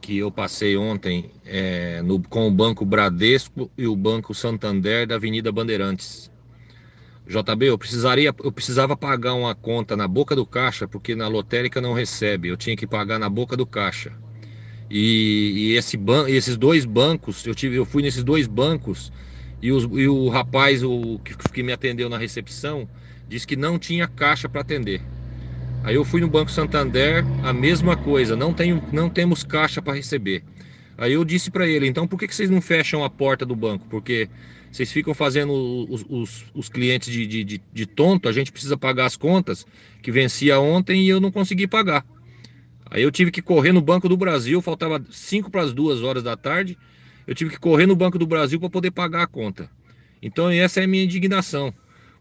que 0.00 0.18
eu 0.18 0.30
passei 0.30 0.76
ontem 0.76 1.30
é, 1.44 2.02
no, 2.02 2.20
com 2.22 2.48
o 2.48 2.50
Banco 2.50 2.84
Bradesco 2.84 3.70
e 3.76 3.86
o 3.86 3.94
Banco 3.94 4.34
Santander 4.34 5.06
da 5.06 5.14
Avenida 5.14 5.52
Bandeirantes. 5.52 6.30
JB, 7.26 7.66
eu 7.66 7.78
precisaria, 7.78 8.34
eu 8.42 8.50
precisava 8.50 8.96
pagar 8.96 9.34
uma 9.34 9.54
conta 9.54 9.96
na 9.96 10.08
boca 10.08 10.34
do 10.34 10.44
caixa 10.44 10.88
porque 10.88 11.14
na 11.14 11.28
lotérica 11.28 11.80
não 11.80 11.92
recebe. 11.92 12.48
Eu 12.48 12.56
tinha 12.56 12.76
que 12.76 12.86
pagar 12.86 13.18
na 13.18 13.28
boca 13.28 13.56
do 13.56 13.64
caixa. 13.64 14.12
E, 14.94 15.70
e 15.70 15.76
esse 15.78 15.96
ban 15.96 16.28
esses 16.28 16.54
dois 16.54 16.84
bancos, 16.84 17.46
eu 17.46 17.54
tive, 17.54 17.76
eu 17.76 17.86
fui 17.86 18.02
nesses 18.02 18.22
dois 18.22 18.46
bancos 18.46 19.10
e, 19.62 19.72
os, 19.72 19.84
e 19.84 20.06
o 20.06 20.28
rapaz 20.28 20.84
o, 20.84 21.18
que, 21.24 21.34
que 21.34 21.62
me 21.62 21.72
atendeu 21.72 22.10
na 22.10 22.18
recepção 22.18 22.86
disse 23.26 23.46
que 23.46 23.56
não 23.56 23.78
tinha 23.78 24.06
caixa 24.06 24.50
para 24.50 24.60
atender. 24.60 25.00
Aí 25.82 25.94
eu 25.94 26.04
fui 26.04 26.20
no 26.20 26.28
Banco 26.28 26.50
Santander, 26.50 27.24
a 27.42 27.54
mesma 27.54 27.96
coisa, 27.96 28.36
não, 28.36 28.52
tenho, 28.52 28.82
não 28.92 29.08
temos 29.08 29.42
caixa 29.42 29.80
para 29.80 29.94
receber. 29.94 30.44
Aí 30.98 31.14
eu 31.14 31.24
disse 31.24 31.50
para 31.50 31.66
ele, 31.66 31.86
então 31.86 32.06
por 32.06 32.18
que, 32.18 32.28
que 32.28 32.34
vocês 32.34 32.50
não 32.50 32.60
fecham 32.60 33.02
a 33.02 33.08
porta 33.08 33.46
do 33.46 33.56
banco? 33.56 33.86
Porque 33.88 34.28
vocês 34.70 34.92
ficam 34.92 35.14
fazendo 35.14 35.54
os, 35.88 36.04
os, 36.06 36.44
os 36.52 36.68
clientes 36.68 37.10
de, 37.10 37.26
de, 37.26 37.42
de, 37.42 37.62
de 37.72 37.86
tonto, 37.86 38.28
a 38.28 38.32
gente 38.32 38.52
precisa 38.52 38.76
pagar 38.76 39.06
as 39.06 39.16
contas 39.16 39.66
que 40.02 40.12
vencia 40.12 40.60
ontem 40.60 41.02
e 41.02 41.08
eu 41.08 41.18
não 41.18 41.32
consegui 41.32 41.66
pagar. 41.66 42.04
Aí 42.92 43.02
eu 43.02 43.10
tive 43.10 43.30
que 43.30 43.40
correr 43.40 43.72
no 43.72 43.80
Banco 43.80 44.06
do 44.06 44.18
Brasil, 44.18 44.60
faltava 44.60 45.02
5 45.10 45.50
para 45.50 45.62
as 45.62 45.72
2 45.72 46.02
horas 46.02 46.22
da 46.22 46.36
tarde. 46.36 46.76
Eu 47.26 47.34
tive 47.34 47.52
que 47.52 47.58
correr 47.58 47.86
no 47.86 47.96
Banco 47.96 48.18
do 48.18 48.26
Brasil 48.26 48.60
para 48.60 48.68
poder 48.68 48.90
pagar 48.90 49.22
a 49.22 49.26
conta. 49.26 49.70
Então 50.20 50.50
essa 50.50 50.80
é 50.80 50.84
a 50.84 50.86
minha 50.86 51.02
indignação. 51.02 51.72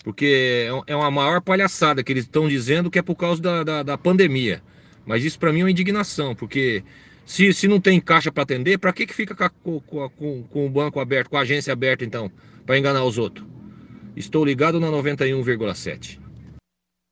Porque 0.02 0.66
é, 0.88 0.94
é 0.94 0.96
uma 0.96 1.12
maior 1.12 1.42
palhaçada 1.42 2.02
que 2.02 2.14
eles 2.14 2.24
estão 2.24 2.48
dizendo 2.48 2.90
que 2.90 2.98
é 2.98 3.02
por 3.02 3.16
causa 3.16 3.42
da, 3.42 3.64
da, 3.66 3.84
da 3.84 3.98
pandemia. 3.98 4.64
Mas 5.06 5.26
isso 5.26 5.38
para 5.38 5.52
mim 5.52 5.60
é 5.60 5.64
uma 5.66 5.72
indignação, 5.72 6.34
porque 6.34 6.86
se, 7.26 7.52
se 7.52 7.68
não 7.68 7.82
tem 7.82 8.00
caixa 8.00 8.32
para 8.32 8.44
atender, 8.44 8.78
para 8.78 8.94
que, 8.94 9.06
que 9.06 9.14
fica 9.14 9.50
com, 9.50 9.82
com, 9.82 10.10
com, 10.10 10.44
com 10.44 10.66
o 10.66 10.70
banco 10.70 11.02
aberto, 11.02 11.30
com 11.30 11.36
a 11.36 11.42
agência 11.42 11.74
aberta 11.74 12.06
então, 12.06 12.32
para 12.66 12.78
enganar 12.78 13.04
os 13.04 13.18
outros? 13.18 13.46
Estou 14.16 14.46
ligado 14.46 14.80
na 14.80 14.88
91,7. 14.88 16.18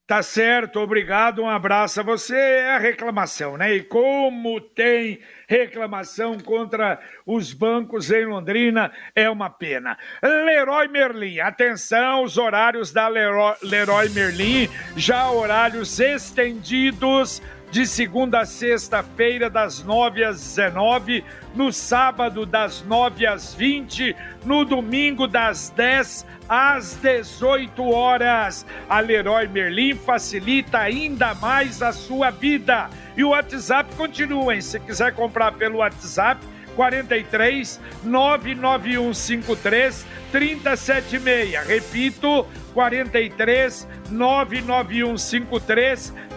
Tá 0.09 0.23
certo, 0.23 0.79
obrigado, 0.79 1.43
um 1.43 1.47
abraço 1.47 1.99
a 1.99 2.03
você. 2.03 2.35
É 2.35 2.71
a 2.71 2.79
reclamação, 2.79 3.55
né? 3.55 3.75
E 3.75 3.83
como 3.83 4.59
tem 4.59 5.19
reclamação 5.47 6.39
contra 6.39 6.99
os 7.27 7.53
bancos 7.53 8.09
em 8.09 8.25
Londrina, 8.25 8.91
é 9.13 9.29
uma 9.29 9.51
pena. 9.51 9.95
Leroy 10.23 10.87
Merlin, 10.87 11.41
atenção, 11.41 12.23
os 12.23 12.39
horários 12.39 12.91
da 12.91 13.07
Leroy, 13.07 13.53
Leroy 13.61 14.09
Merlin, 14.09 14.67
já 14.97 15.29
horários 15.29 15.99
estendidos 15.99 17.39
de 17.71 17.85
segunda 17.85 18.41
a 18.41 18.45
sexta-feira, 18.45 19.49
das 19.49 19.83
9 19.83 20.23
às 20.23 20.39
19, 20.39 21.23
no 21.55 21.71
sábado, 21.71 22.45
das 22.45 22.83
9 22.83 23.25
às 23.27 23.53
20, 23.53 24.15
no 24.43 24.65
domingo, 24.65 25.27
das 25.27 25.71
10 25.75 26.25
às 26.47 26.95
18 26.95 27.83
horas. 27.83 28.65
A 28.89 28.99
Leroy 28.99 29.47
Merlin 29.47 29.93
facilita 29.95 30.79
ainda 30.79 31.35
mais 31.35 31.83
a 31.83 31.91
sua 31.91 32.31
vida. 32.31 32.89
E 33.15 33.23
o 33.23 33.29
WhatsApp 33.29 33.93
continua, 33.95 34.55
hein? 34.55 34.61
Se 34.61 34.79
quiser 34.79 35.13
comprar 35.13 35.51
pelo 35.51 35.77
WhatsApp, 35.79 36.43
43 36.75 37.79
99153 38.03 40.05
3076. 40.31 41.67
Repito, 41.67 42.47
43 42.73 43.87
99153 44.09 46.13
3076. 46.13 46.28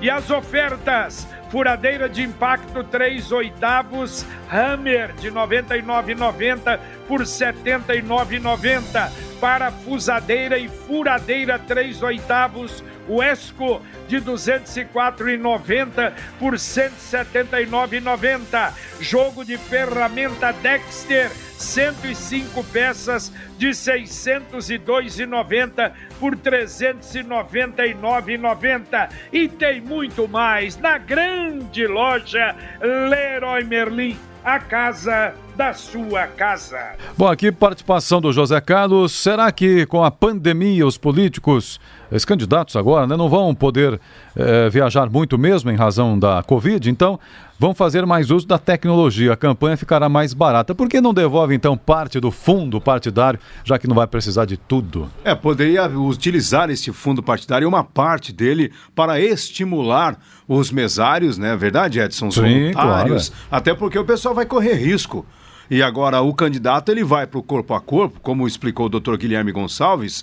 E 0.00 0.10
as 0.10 0.30
ofertas: 0.30 1.28
furadeira 1.50 2.08
de 2.08 2.22
impacto 2.22 2.82
3 2.84 3.32
oitavos, 3.32 4.24
Hammer 4.50 5.12
de 5.14 5.30
99,90 5.30 6.80
por 7.06 7.20
79,90. 7.20 9.31
Parafusadeira 9.42 10.56
e 10.56 10.68
furadeira 10.68 11.58
3 11.58 12.00
oitavos, 12.04 12.84
o 13.08 13.20
Esco 13.20 13.82
de 14.06 14.18
204,90 14.18 16.12
por 16.38 16.54
179,90. 16.54 18.72
Jogo 19.00 19.44
de 19.44 19.58
ferramenta 19.58 20.52
Dexter 20.52 21.28
105 21.58 22.62
peças 22.66 23.32
de 23.58 23.70
602,90 23.70 25.92
por 26.20 26.36
399,90 26.36 29.08
e 29.32 29.48
tem 29.48 29.80
muito 29.80 30.28
mais 30.28 30.76
na 30.76 30.98
grande 30.98 31.84
loja 31.84 32.54
Leroy 32.80 33.64
Merlin, 33.64 34.16
a 34.44 34.60
casa 34.60 35.34
da 35.56 35.72
sua 35.74 36.26
casa. 36.26 36.78
Bom, 37.16 37.26
aqui 37.26 37.52
participação 37.52 38.20
do 38.20 38.32
José 38.32 38.60
Carlos. 38.60 39.12
Será 39.12 39.52
que 39.52 39.84
com 39.86 40.02
a 40.02 40.10
pandemia 40.10 40.86
os 40.86 40.96
políticos, 40.96 41.78
os 42.10 42.24
candidatos 42.24 42.76
agora, 42.76 43.06
né, 43.06 43.16
não 43.16 43.28
vão 43.28 43.54
poder 43.54 44.00
eh, 44.34 44.68
viajar 44.70 45.10
muito 45.10 45.36
mesmo 45.36 45.70
em 45.70 45.76
razão 45.76 46.18
da 46.18 46.42
Covid? 46.42 46.88
Então, 46.88 47.20
vão 47.58 47.74
fazer 47.74 48.04
mais 48.06 48.30
uso 48.30 48.46
da 48.46 48.58
tecnologia. 48.58 49.34
A 49.34 49.36
campanha 49.36 49.76
ficará 49.76 50.08
mais 50.08 50.32
barata. 50.32 50.74
Por 50.74 50.88
que 50.88 51.00
não 51.00 51.12
devolve 51.12 51.54
então 51.54 51.76
parte 51.76 52.18
do 52.18 52.30
fundo 52.30 52.80
partidário, 52.80 53.38
já 53.62 53.78
que 53.78 53.86
não 53.86 53.94
vai 53.94 54.06
precisar 54.06 54.46
de 54.46 54.56
tudo? 54.56 55.10
É, 55.22 55.34
poderia 55.34 55.86
utilizar 55.86 56.70
esse 56.70 56.90
fundo 56.92 57.22
partidário, 57.22 57.68
uma 57.68 57.84
parte 57.84 58.32
dele, 58.32 58.72
para 58.94 59.20
estimular 59.20 60.18
os 60.48 60.70
mesários, 60.70 61.38
né? 61.38 61.54
Verdade, 61.56 62.00
Edson? 62.00 62.28
Os 62.28 62.34
Sim, 62.34 62.40
voluntários. 62.40 63.28
Claro. 63.28 63.46
Até 63.50 63.74
porque 63.74 63.98
o 63.98 64.04
pessoal 64.04 64.34
vai 64.34 64.46
correr 64.46 64.74
risco. 64.74 65.24
E 65.72 65.82
agora 65.82 66.20
o 66.20 66.34
candidato 66.34 66.92
ele 66.92 67.02
vai 67.02 67.26
para 67.26 67.38
o 67.38 67.42
corpo 67.42 67.72
a 67.72 67.80
corpo, 67.80 68.20
como 68.20 68.46
explicou 68.46 68.84
o 68.84 68.88
doutor 68.90 69.16
Guilherme 69.16 69.52
Gonçalves. 69.52 70.22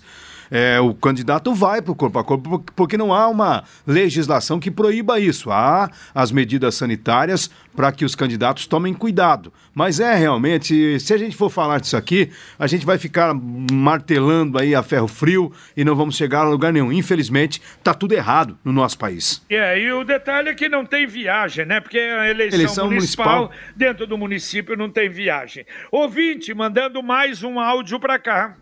É, 0.51 0.79
o 0.79 0.93
candidato 0.93 1.53
vai 1.53 1.81
para 1.81 1.91
o 1.91 1.95
corpo 1.95 2.19
a 2.19 2.23
corpo 2.23 2.63
porque 2.75 2.97
não 2.97 3.13
há 3.13 3.27
uma 3.27 3.63
legislação 3.85 4.59
que 4.59 4.71
proíba 4.71 5.19
isso. 5.19 5.51
Há 5.51 5.89
as 6.13 6.31
medidas 6.31 6.75
sanitárias 6.75 7.49
para 7.75 7.91
que 7.91 8.03
os 8.03 8.15
candidatos 8.15 8.67
tomem 8.67 8.93
cuidado. 8.93 9.53
Mas 9.73 9.99
é 9.99 10.13
realmente, 10.15 10.99
se 10.99 11.13
a 11.13 11.17
gente 11.17 11.35
for 11.35 11.49
falar 11.49 11.79
disso 11.79 11.95
aqui, 11.95 12.29
a 12.57 12.67
gente 12.67 12.85
vai 12.85 12.97
ficar 12.97 13.33
martelando 13.33 14.57
aí 14.57 14.75
a 14.75 14.83
ferro 14.83 15.07
frio 15.07 15.51
e 15.77 15.85
não 15.85 15.95
vamos 15.95 16.15
chegar 16.17 16.41
a 16.41 16.49
lugar 16.49 16.73
nenhum. 16.73 16.91
Infelizmente, 16.91 17.61
está 17.77 17.93
tudo 17.93 18.13
errado 18.13 18.57
no 18.63 18.73
nosso 18.73 18.97
país. 18.97 19.41
É, 19.49 19.79
e 19.79 19.91
o 19.93 20.03
detalhe 20.03 20.49
é 20.49 20.53
que 20.53 20.67
não 20.67 20.85
tem 20.85 21.07
viagem, 21.07 21.65
né? 21.65 21.79
Porque 21.79 21.97
a 21.99 22.29
eleição, 22.29 22.59
Eleição 22.59 22.85
municipal, 22.87 23.43
municipal. 23.43 23.73
dentro 23.75 24.07
do 24.07 24.17
município 24.17 24.75
não 24.75 24.89
tem 24.89 25.09
viagem. 25.09 25.65
Ouvinte, 25.91 26.53
mandando 26.53 27.01
mais 27.01 27.43
um 27.43 27.59
áudio 27.59 27.99
para 27.99 28.19
cá. 28.19 28.55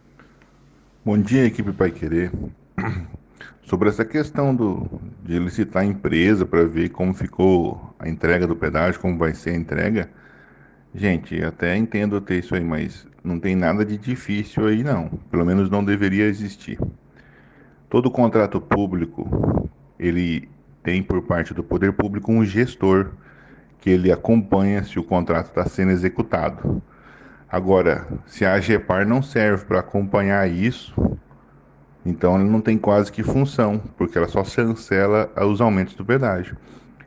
Bom 1.07 1.17
dia, 1.17 1.45
equipe 1.45 1.71
Pai 1.71 1.89
Querer. 1.89 2.33
Sobre 3.63 3.87
essa 3.87 4.03
questão 4.03 4.53
do, 4.53 4.85
de 5.23 5.39
licitar 5.39 5.83
a 5.83 5.85
empresa 5.85 6.45
para 6.45 6.65
ver 6.65 6.89
como 6.89 7.13
ficou 7.13 7.95
a 7.97 8.09
entrega 8.09 8.45
do 8.45 8.57
pedágio, 8.57 8.99
como 8.99 9.17
vai 9.17 9.33
ser 9.33 9.51
a 9.51 9.55
entrega, 9.55 10.09
gente, 10.93 11.41
até 11.41 11.77
entendo 11.77 12.19
ter 12.19 12.39
isso 12.39 12.53
aí, 12.53 12.61
mas 12.61 13.07
não 13.23 13.39
tem 13.39 13.55
nada 13.55 13.85
de 13.85 13.97
difícil 13.97 14.67
aí 14.67 14.83
não. 14.83 15.07
Pelo 15.31 15.45
menos 15.45 15.69
não 15.69 15.81
deveria 15.81 16.25
existir. 16.25 16.77
Todo 17.89 18.11
contrato 18.11 18.59
público, 18.59 19.69
ele 19.97 20.49
tem 20.83 21.01
por 21.01 21.21
parte 21.21 21.53
do 21.53 21.63
poder 21.63 21.93
público 21.93 22.33
um 22.33 22.43
gestor 22.43 23.11
que 23.79 23.89
ele 23.89 24.11
acompanha 24.11 24.83
se 24.83 24.99
o 24.99 25.03
contrato 25.05 25.45
está 25.45 25.65
sendo 25.67 25.91
executado. 25.93 26.83
Agora, 27.49 28.05
se 28.25 28.45
a 28.45 28.53
AGEPAR 28.53 29.07
não 29.07 29.21
serve 29.21 29.63
para 29.65 29.79
acompanhar 29.79 30.49
isso, 30.49 30.93
então 32.05 32.35
ela 32.35 32.43
não 32.43 32.59
tem 32.59 32.77
quase 32.77 33.09
que 33.09 33.23
função, 33.23 33.81
porque 33.97 34.17
ela 34.17 34.27
só 34.27 34.43
chancela 34.43 35.31
os 35.45 35.61
aumentos 35.61 35.93
do 35.95 36.03
pedágio. 36.03 36.57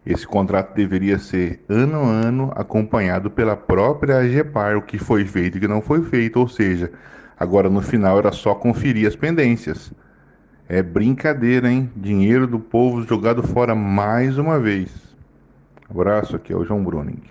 Esse 0.05 0.27
contrato 0.27 0.75
deveria 0.75 1.19
ser 1.19 1.63
ano 1.69 2.01
a 2.01 2.07
ano 2.07 2.53
acompanhado 2.57 3.31
pela 3.31 3.55
própria 3.55 4.17
AGEPAR, 4.17 4.79
o 4.79 4.83
que 4.83 4.97
foi 4.97 5.27
feito 5.27 5.57
e 5.57 5.59
o 5.59 5.61
que 5.61 5.69
não 5.69 5.83
foi 5.83 6.03
feito, 6.03 6.41
ou 6.41 6.49
seja, 6.49 6.91
agora 7.39 7.69
no 7.69 7.83
final 7.83 8.19
era 8.19 8.33
só 8.33 8.55
conferir 8.55 9.07
as 9.07 9.15
pendências. 9.15 9.93
É 10.67 10.83
brincadeira, 10.83 11.71
hein? 11.71 11.91
Dinheiro 11.95 12.47
do 12.47 12.59
povo 12.59 13.03
jogado 13.03 13.43
fora 13.43 13.75
mais 13.75 14.39
uma 14.39 14.59
vez. 14.59 14.91
Abraço, 15.91 16.37
aqui 16.37 16.53
é 16.53 16.57
o 16.57 16.65
João 16.65 16.83
Bruning. 16.83 17.23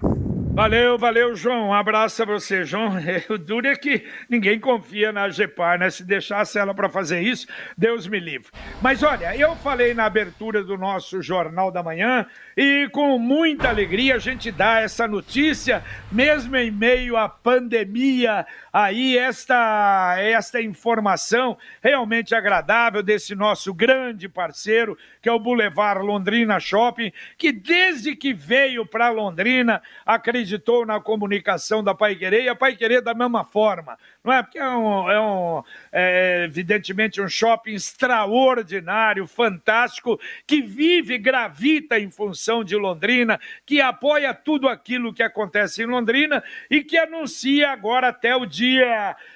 Valeu, 0.59 0.97
valeu, 0.97 1.37
João. 1.37 1.69
Um 1.69 1.73
abraço 1.73 2.21
a 2.21 2.25
você, 2.25 2.65
João. 2.65 2.91
O 3.29 3.37
duro 3.37 3.65
é 3.65 3.77
que 3.77 4.05
ninguém 4.27 4.59
confia 4.59 5.09
na 5.09 5.29
GEPAR, 5.29 5.79
né? 5.79 5.89
Se 5.89 6.03
deixasse 6.03 6.59
ela 6.59 6.73
para 6.73 6.89
fazer 6.89 7.21
isso, 7.21 7.47
Deus 7.77 8.05
me 8.05 8.19
livre. 8.19 8.49
Mas 8.81 9.01
olha, 9.01 9.33
eu 9.37 9.55
falei 9.55 9.93
na 9.93 10.03
abertura 10.03 10.61
do 10.61 10.77
nosso 10.77 11.21
Jornal 11.21 11.71
da 11.71 11.81
Manhã 11.81 12.25
e 12.57 12.89
com 12.91 13.17
muita 13.17 13.69
alegria 13.69 14.15
a 14.15 14.19
gente 14.19 14.51
dá 14.51 14.81
essa 14.81 15.07
notícia, 15.07 15.81
mesmo 16.11 16.57
em 16.57 16.69
meio 16.69 17.15
à 17.15 17.29
pandemia, 17.29 18.45
aí 18.71 19.17
esta, 19.17 20.15
esta 20.19 20.61
informação 20.61 21.57
realmente 21.81 22.35
agradável 22.35 23.01
desse 23.01 23.35
nosso 23.35 23.73
grande 23.73 24.29
parceiro, 24.29 24.97
que 25.21 25.27
é 25.27 25.31
o 25.31 25.39
Boulevard 25.39 26.05
Londrina 26.05 26.59
Shopping, 26.59 27.11
que 27.37 27.51
desde 27.51 28.15
que 28.15 28.33
veio 28.33 28.85
para 28.85 29.09
Londrina 29.09 29.81
acreditou 30.05 30.85
na 30.85 30.99
comunicação 30.99 31.83
da 31.83 31.95
Pai 31.95 32.15
Querer 32.15 32.43
e 32.43 32.49
a 32.49 32.55
Pai 32.55 32.75
Querer 32.75 33.01
da 33.01 33.13
mesma 33.13 33.43
forma, 33.43 33.97
não 34.23 34.31
é? 34.31 34.43
Porque 34.43 34.59
é, 34.59 34.69
um, 34.69 35.09
é, 35.09 35.19
um, 35.19 35.63
é 35.91 36.43
evidentemente 36.45 37.21
um 37.21 37.27
shopping 37.27 37.73
extraordinário, 37.73 39.25
fantástico, 39.27 40.19
que 40.45 40.61
vive, 40.61 41.17
gravita 41.17 41.99
em 41.99 42.09
função 42.09 42.63
de 42.63 42.75
Londrina, 42.75 43.39
que 43.65 43.81
apoia 43.81 44.33
tudo 44.33 44.67
aquilo 44.67 45.13
que 45.13 45.23
acontece 45.23 45.83
em 45.83 45.85
Londrina 45.85 46.43
e 46.69 46.83
que 46.83 46.97
anuncia 46.97 47.71
agora 47.71 48.09
até 48.09 48.35
o 48.35 48.45
dia. 48.45 48.58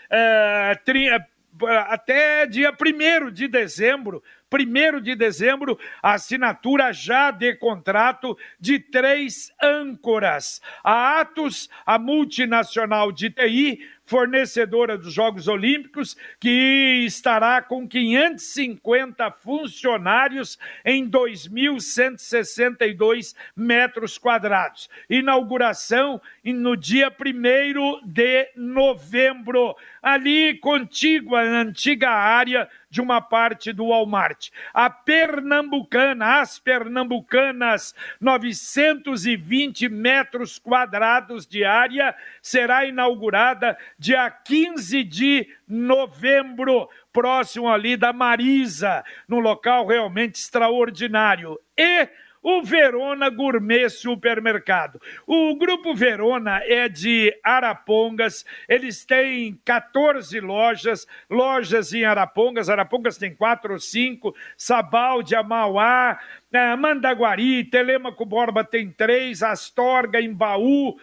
É, 0.10 0.76
tri, 0.84 1.10
até 1.88 2.46
dia 2.46 2.72
1 2.72 3.32
de 3.32 3.48
dezembro 3.48 4.24
1 4.54 5.02
de 5.02 5.16
dezembro, 5.16 5.80
assinatura 6.02 6.94
já 6.94 7.32
de 7.32 7.56
contrato 7.56 8.38
de 8.60 8.80
três 8.80 9.52
âncoras. 9.62 10.62
A 10.84 11.22
Atos, 11.22 11.70
a 11.86 11.98
multinacional 11.98 13.12
de 13.12 13.32
TI, 13.32 13.80
fornecedora 14.06 14.98
dos 14.98 15.14
Jogos 15.14 15.48
Olímpicos, 15.48 16.18
que 16.40 17.04
estará 17.06 17.62
com 17.62 17.88
550 17.88 19.30
funcionários 19.32 20.58
em 20.84 21.08
2.162 21.10 23.34
metros 23.56 24.18
quadrados. 24.18 24.90
Inauguração 25.10 26.20
no 26.44 26.76
dia 26.76 27.10
1 27.10 27.14
de 28.06 28.50
novembro, 28.56 29.78
ali 30.02 30.58
contígua 30.60 31.42
à 31.42 31.62
antiga 31.62 32.10
área 32.10 32.68
de 32.94 33.02
uma 33.02 33.20
parte 33.20 33.74
do 33.74 33.88
Walmart. 33.88 34.50
A 34.72 34.88
Pernambucana, 34.88 36.42
as 36.42 36.60
Pernambucanas, 36.60 37.96
920 38.22 39.90
metros 39.90 40.60
quadrados 40.60 41.48
de 41.48 41.66
área, 41.66 42.16
será 42.40 42.86
inaugurada 42.86 43.76
dia 43.98 44.30
15 44.30 45.04
de 45.06 45.48
novembro, 45.68 46.88
próximo 47.12 47.68
ali 47.68 47.98
da 47.98 48.14
Marisa, 48.14 49.04
num 49.28 49.40
local 49.40 49.88
realmente 49.88 50.36
extraordinário. 50.36 51.60
E 51.76 52.08
o 52.44 52.62
Verona 52.62 53.30
Gourmet 53.30 53.90
Supermercado. 53.90 55.02
O 55.26 55.56
Grupo 55.56 55.96
Verona 55.96 56.62
é 56.66 56.90
de 56.90 57.34
Arapongas, 57.42 58.46
eles 58.68 59.06
têm 59.06 59.58
14 59.64 60.40
lojas, 60.42 61.08
lojas 61.30 61.94
em 61.94 62.04
Arapongas, 62.04 62.70
Arapongas 62.70 63.18
tem 63.18 63.34
quatro 63.34 63.74
ou 63.74 63.80
cinco, 63.80 64.36
Sabal 64.58 65.24
de 65.24 65.36
Amauá, 65.36 66.20
eh, 66.52 66.76
Mandaguari, 66.76 67.64
Telemaco 67.64 68.26
Borba 68.26 68.64
tem 68.64 68.92
três, 68.92 69.42
Astorga 69.42 70.20
em 70.20 70.34
Baú, 70.34 70.90
uh, 70.90 71.00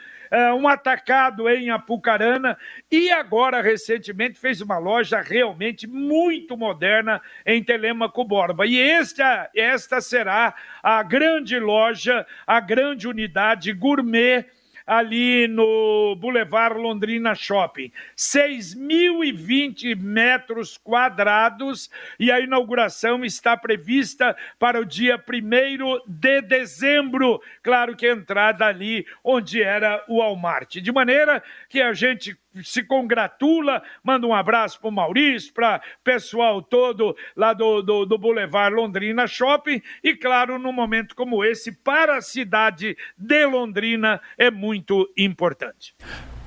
um 0.56 0.68
atacado 0.68 1.48
em 1.48 1.70
Apucarana 1.70 2.56
e 2.90 3.10
agora, 3.10 3.60
recentemente, 3.60 4.38
fez 4.38 4.60
uma 4.60 4.78
loja 4.78 5.20
realmente 5.20 5.86
muito 5.86 6.56
moderna 6.56 7.20
em 7.44 7.62
Telemaco 7.62 8.24
Borba. 8.24 8.66
E 8.66 8.80
esta, 8.80 9.50
esta 9.54 10.00
será 10.00 10.54
a 10.82 11.02
grande 11.02 11.58
loja, 11.58 12.26
a 12.46 12.60
grande 12.60 13.08
unidade 13.08 13.72
gourmet 13.72 14.46
ali 14.90 15.46
no 15.46 16.16
Boulevard 16.16 16.76
Londrina 16.76 17.32
Shopping. 17.32 17.92
6.020 18.16 19.94
metros 19.94 20.76
quadrados 20.76 21.88
e 22.18 22.32
a 22.32 22.40
inauguração 22.40 23.24
está 23.24 23.56
prevista 23.56 24.36
para 24.58 24.80
o 24.80 24.84
dia 24.84 25.16
1 25.16 26.00
de 26.08 26.42
dezembro. 26.42 27.40
Claro 27.62 27.94
que 27.94 28.04
a 28.04 28.12
entrada 28.12 28.66
ali 28.66 29.06
onde 29.22 29.62
era 29.62 30.04
o 30.08 30.18
Walmart. 30.18 30.78
De 30.78 30.90
maneira 30.90 31.40
que 31.68 31.80
a 31.80 31.92
gente 31.92 32.36
se 32.62 32.82
congratula, 32.82 33.82
manda 34.02 34.26
um 34.26 34.34
abraço 34.34 34.80
para 34.80 34.88
o 34.88 34.92
Maurício, 34.92 35.52
para 35.52 35.82
pessoal 36.02 36.62
todo 36.62 37.16
lá 37.36 37.52
do, 37.52 37.82
do, 37.82 38.04
do 38.04 38.18
Boulevard 38.18 38.74
Londrina 38.74 39.26
Shopping 39.26 39.80
e, 40.02 40.14
claro, 40.14 40.58
num 40.58 40.72
momento 40.72 41.14
como 41.14 41.44
esse, 41.44 41.72
para 41.72 42.16
a 42.16 42.22
cidade 42.22 42.96
de 43.16 43.46
Londrina 43.46 44.20
é 44.36 44.50
muito 44.50 45.10
importante. 45.16 45.94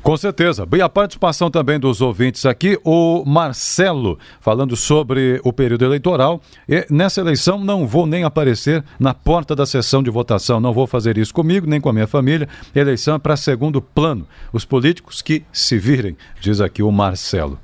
Com 0.03 0.17
certeza. 0.17 0.67
E 0.75 0.81
a 0.81 0.89
participação 0.89 1.49
também 1.49 1.79
dos 1.79 2.01
ouvintes 2.01 2.45
aqui, 2.45 2.77
o 2.83 3.23
Marcelo, 3.25 4.19
falando 4.41 4.75
sobre 4.75 5.39
o 5.45 5.53
período 5.53 5.85
eleitoral. 5.85 6.41
E 6.67 6.85
nessa 6.89 7.21
eleição 7.21 7.57
não 7.57 7.87
vou 7.87 8.05
nem 8.05 8.25
aparecer 8.25 8.83
na 8.99 9.13
porta 9.13 9.55
da 9.55 9.65
sessão 9.65 10.03
de 10.03 10.09
votação. 10.09 10.59
Não 10.59 10.73
vou 10.73 10.85
fazer 10.85 11.17
isso 11.17 11.33
comigo, 11.33 11.65
nem 11.65 11.79
com 11.79 11.87
a 11.87 11.93
minha 11.93 12.05
família. 12.05 12.49
Eleição 12.75 13.15
é 13.15 13.19
para 13.19 13.37
segundo 13.37 13.81
plano. 13.81 14.27
Os 14.51 14.65
políticos 14.65 15.21
que 15.21 15.45
se 15.53 15.77
virem, 15.77 16.17
diz 16.41 16.59
aqui 16.59 16.83
o 16.83 16.91
Marcelo. 16.91 17.57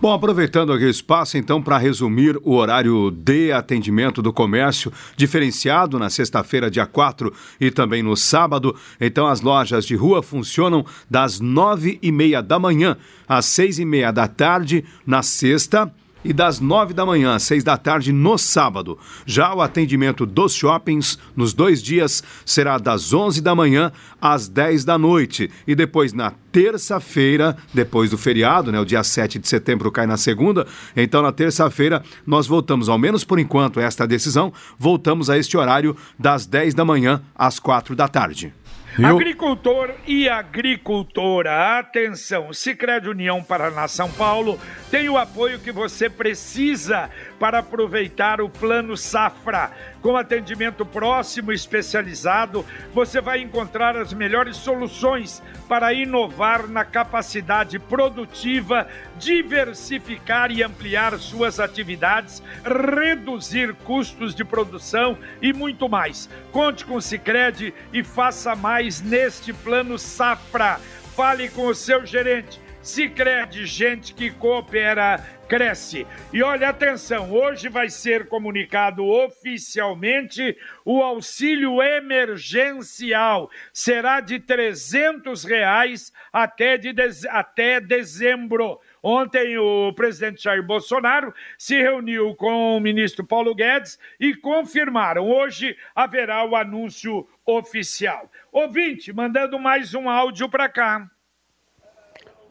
Bom, 0.00 0.12
aproveitando 0.12 0.72
aqui 0.72 0.84
o 0.84 0.90
espaço, 0.90 1.36
então, 1.36 1.62
para 1.62 1.76
resumir 1.76 2.38
o 2.42 2.54
horário 2.54 3.10
de 3.10 3.52
atendimento 3.52 4.22
do 4.22 4.32
comércio 4.32 4.92
diferenciado 5.16 5.98
na 5.98 6.08
sexta-feira, 6.08 6.70
dia 6.70 6.86
4 6.86 7.32
e 7.60 7.70
também 7.70 8.02
no 8.02 8.16
sábado. 8.16 8.74
Então, 9.00 9.26
as 9.26 9.42
lojas 9.42 9.84
de 9.84 9.94
rua 9.94 10.22
funcionam 10.22 10.84
das 11.10 11.40
nove 11.40 11.98
e 12.02 12.10
meia 12.10 12.42
da 12.42 12.58
manhã 12.58 12.96
às 13.28 13.44
seis 13.44 13.78
e 13.78 13.84
meia 13.84 14.10
da 14.10 14.26
tarde 14.26 14.84
na 15.06 15.22
sexta 15.22 15.92
e 16.24 16.32
das 16.32 16.60
9 16.60 16.94
da 16.94 17.04
manhã 17.04 17.34
às 17.34 17.42
6 17.44 17.64
da 17.64 17.76
tarde 17.76 18.12
no 18.12 18.38
sábado. 18.38 18.98
Já 19.26 19.54
o 19.54 19.60
atendimento 19.60 20.24
dos 20.24 20.54
shoppings 20.54 21.18
nos 21.36 21.52
dois 21.52 21.82
dias 21.82 22.22
será 22.44 22.78
das 22.78 23.12
11 23.12 23.40
da 23.40 23.54
manhã 23.54 23.92
às 24.20 24.48
10 24.48 24.84
da 24.84 24.96
noite 24.96 25.50
e 25.66 25.74
depois 25.74 26.12
na 26.12 26.32
terça-feira, 26.52 27.56
depois 27.72 28.10
do 28.10 28.18
feriado, 28.18 28.70
né, 28.70 28.78
o 28.78 28.84
dia 28.84 29.02
7 29.02 29.38
de 29.38 29.48
setembro 29.48 29.90
cai 29.90 30.06
na 30.06 30.18
segunda, 30.18 30.66
então 30.94 31.22
na 31.22 31.32
terça-feira 31.32 32.02
nós 32.26 32.46
voltamos, 32.46 32.88
ao 32.88 32.98
menos 32.98 33.24
por 33.24 33.38
enquanto, 33.38 33.80
esta 33.80 34.06
decisão, 34.06 34.52
voltamos 34.78 35.30
a 35.30 35.38
este 35.38 35.56
horário 35.56 35.96
das 36.18 36.46
10 36.46 36.74
da 36.74 36.84
manhã 36.84 37.22
às 37.34 37.58
4 37.58 37.96
da 37.96 38.06
tarde. 38.06 38.52
Eu... 38.98 39.16
Agricultor 39.16 39.90
e 40.06 40.28
agricultora, 40.28 41.78
atenção! 41.78 42.52
Sicredi 42.52 43.08
União 43.08 43.42
Paraná 43.42 43.88
São 43.88 44.10
Paulo 44.10 44.60
tem 44.90 45.08
o 45.08 45.16
apoio 45.16 45.58
que 45.58 45.72
você 45.72 46.10
precisa 46.10 47.08
para 47.42 47.58
aproveitar 47.58 48.40
o 48.40 48.48
Plano 48.48 48.96
Safra. 48.96 49.72
Com 50.00 50.16
atendimento 50.16 50.86
próximo 50.86 51.50
e 51.50 51.56
especializado, 51.56 52.64
você 52.94 53.20
vai 53.20 53.40
encontrar 53.40 53.96
as 53.96 54.12
melhores 54.12 54.56
soluções 54.56 55.42
para 55.68 55.92
inovar 55.92 56.68
na 56.68 56.84
capacidade 56.84 57.80
produtiva, 57.80 58.86
diversificar 59.18 60.52
e 60.52 60.62
ampliar 60.62 61.18
suas 61.18 61.58
atividades, 61.58 62.40
reduzir 62.64 63.74
custos 63.74 64.36
de 64.36 64.44
produção 64.44 65.18
e 65.40 65.52
muito 65.52 65.88
mais. 65.88 66.30
Conte 66.52 66.84
com 66.84 66.94
o 66.94 67.02
Sicredi 67.02 67.74
e 67.92 68.04
faça 68.04 68.54
mais 68.54 69.00
neste 69.00 69.52
Plano 69.52 69.98
Safra. 69.98 70.78
Fale 71.16 71.48
com 71.48 71.66
o 71.66 71.74
seu 71.74 72.06
gerente. 72.06 72.61
Sicredi, 72.82 73.64
gente 73.64 74.12
que 74.12 74.28
coopera 74.32 75.24
cresce. 75.48 76.04
E 76.32 76.42
olha, 76.42 76.68
atenção, 76.68 77.30
hoje 77.30 77.68
vai 77.68 77.88
ser 77.88 78.26
comunicado 78.26 79.06
oficialmente 79.06 80.56
o 80.84 81.00
auxílio 81.00 81.80
emergencial. 81.80 83.48
Será 83.72 84.18
de 84.18 84.40
300 84.40 85.44
reais 85.44 86.12
até, 86.32 86.76
de 86.76 86.92
até 87.30 87.80
dezembro. 87.80 88.80
Ontem 89.00 89.56
o 89.58 89.92
presidente 89.92 90.42
Jair 90.42 90.62
Bolsonaro 90.62 91.32
se 91.56 91.80
reuniu 91.80 92.34
com 92.34 92.76
o 92.76 92.80
ministro 92.80 93.24
Paulo 93.24 93.54
Guedes 93.54 93.96
e 94.18 94.34
confirmaram. 94.34 95.30
Hoje 95.30 95.76
haverá 95.94 96.44
o 96.44 96.56
anúncio 96.56 97.28
oficial. 97.46 98.28
Ouvinte, 98.50 99.12
mandando 99.12 99.56
mais 99.56 99.94
um 99.94 100.10
áudio 100.10 100.48
para 100.48 100.68
cá. 100.68 101.08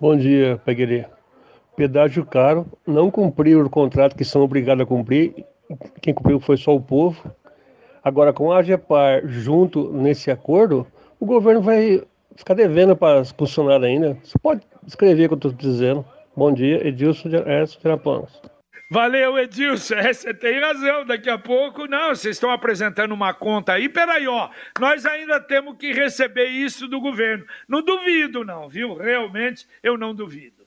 Bom 0.02 0.18
dia, 0.18 0.60
Peguerê 0.66 1.06
pedágio 1.78 2.26
caro, 2.26 2.66
não 2.88 3.12
cumpriram 3.12 3.62
o 3.62 3.70
contrato 3.70 4.16
que 4.16 4.26
são 4.26 4.42
obrigados 4.42 4.82
a 4.82 4.86
cumprir, 4.88 5.46
quem 6.02 6.12
cumpriu 6.12 6.40
foi 6.40 6.58
só 6.58 6.76
o 6.76 6.82
povo. 6.82 7.32
Agora, 8.04 8.34
com 8.34 8.52
a 8.52 8.58
AGEPAR 8.58 9.28
junto 9.28 9.94
nesse 9.94 10.32
acordo, 10.32 10.88
o 11.20 11.26
governo 11.28 11.62
vai 11.62 12.02
ficar 12.36 12.56
devendo 12.56 12.96
para 12.96 13.22
os 13.22 13.30
funcionários 13.30 13.88
ainda. 13.88 14.18
Você 14.24 14.40
pode 14.42 14.62
escrever 14.88 15.26
o 15.26 15.28
que 15.28 15.46
eu 15.46 15.50
estou 15.50 15.52
dizendo. 15.52 16.04
Bom 16.36 16.52
dia, 16.52 16.88
Edilson 16.88 17.30
de 17.30 17.38
Teraplanos. 17.80 18.42
Valeu, 18.92 19.40
Edilson. 19.40 19.96
É, 19.96 20.12
você 20.12 20.34
tem 20.34 20.60
razão. 20.60 21.06
Daqui 21.06 21.30
a 21.30 21.38
pouco, 21.38 21.88
não, 21.88 22.10
vocês 22.10 22.36
estão 22.36 22.52
apresentando 22.52 23.14
uma 23.14 23.34
conta 23.34 23.72
aí. 23.72 23.88
Peraí, 23.88 24.28
ó. 24.28 24.50
Nós 24.78 25.06
ainda 25.06 25.40
temos 25.40 25.78
que 25.78 25.94
receber 25.94 26.48
isso 26.48 26.90
do 26.90 27.00
governo. 27.00 27.46
Não 27.70 27.82
duvido, 27.82 28.44
não, 28.44 28.68
viu? 28.68 28.98
Realmente, 28.98 29.66
eu 29.82 29.98
não 29.98 30.14
duvido. 30.14 30.62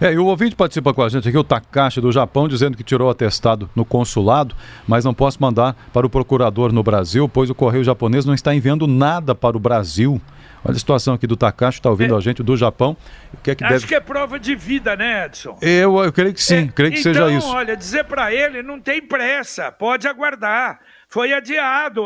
É, 0.00 0.12
e 0.12 0.18
o 0.18 0.26
ouvinte 0.26 0.56
participa 0.56 0.92
com 0.92 1.02
a 1.02 1.08
gente 1.08 1.28
aqui, 1.28 1.38
o 1.38 1.44
Takashi 1.44 2.00
do 2.00 2.10
Japão, 2.10 2.48
dizendo 2.48 2.76
que 2.76 2.82
tirou 2.82 3.08
atestado 3.08 3.70
no 3.76 3.84
consulado, 3.84 4.56
mas 4.86 5.04
não 5.04 5.14
posso 5.14 5.40
mandar 5.40 5.76
para 5.92 6.04
o 6.04 6.10
procurador 6.10 6.72
no 6.72 6.82
Brasil, 6.82 7.28
pois 7.28 7.48
o 7.48 7.54
correio 7.54 7.84
japonês 7.84 8.24
não 8.24 8.34
está 8.34 8.52
enviando 8.52 8.88
nada 8.88 9.36
para 9.36 9.56
o 9.56 9.60
Brasil. 9.60 10.20
Olha 10.64 10.74
a 10.74 10.78
situação 10.78 11.14
aqui 11.14 11.26
do 11.26 11.36
Takashi, 11.36 11.78
está 11.78 11.90
ouvindo 11.90 12.14
é. 12.14 12.18
a 12.18 12.20
gente 12.20 12.42
do 12.42 12.56
Japão. 12.56 12.96
O 13.32 13.36
que 13.38 13.50
é 13.50 13.54
que 13.54 13.64
Acho 13.64 13.72
deve... 13.74 13.86
que 13.86 13.94
é 13.94 14.00
prova 14.00 14.38
de 14.38 14.54
vida, 14.54 14.96
né, 14.96 15.26
Edson? 15.26 15.58
Eu, 15.62 15.98
eu 16.04 16.12
creio 16.12 16.34
que 16.34 16.42
sim, 16.42 16.68
é, 16.68 16.68
creio 16.68 16.92
que 16.92 17.00
então, 17.00 17.12
seja 17.12 17.30
isso. 17.30 17.48
olha, 17.48 17.76
dizer 17.76 18.04
para 18.04 18.32
ele, 18.32 18.62
não 18.62 18.80
tem 18.80 19.00
pressa, 19.00 19.70
pode 19.70 20.06
aguardar. 20.08 20.80
Foi 21.10 21.32
adiado, 21.32 22.02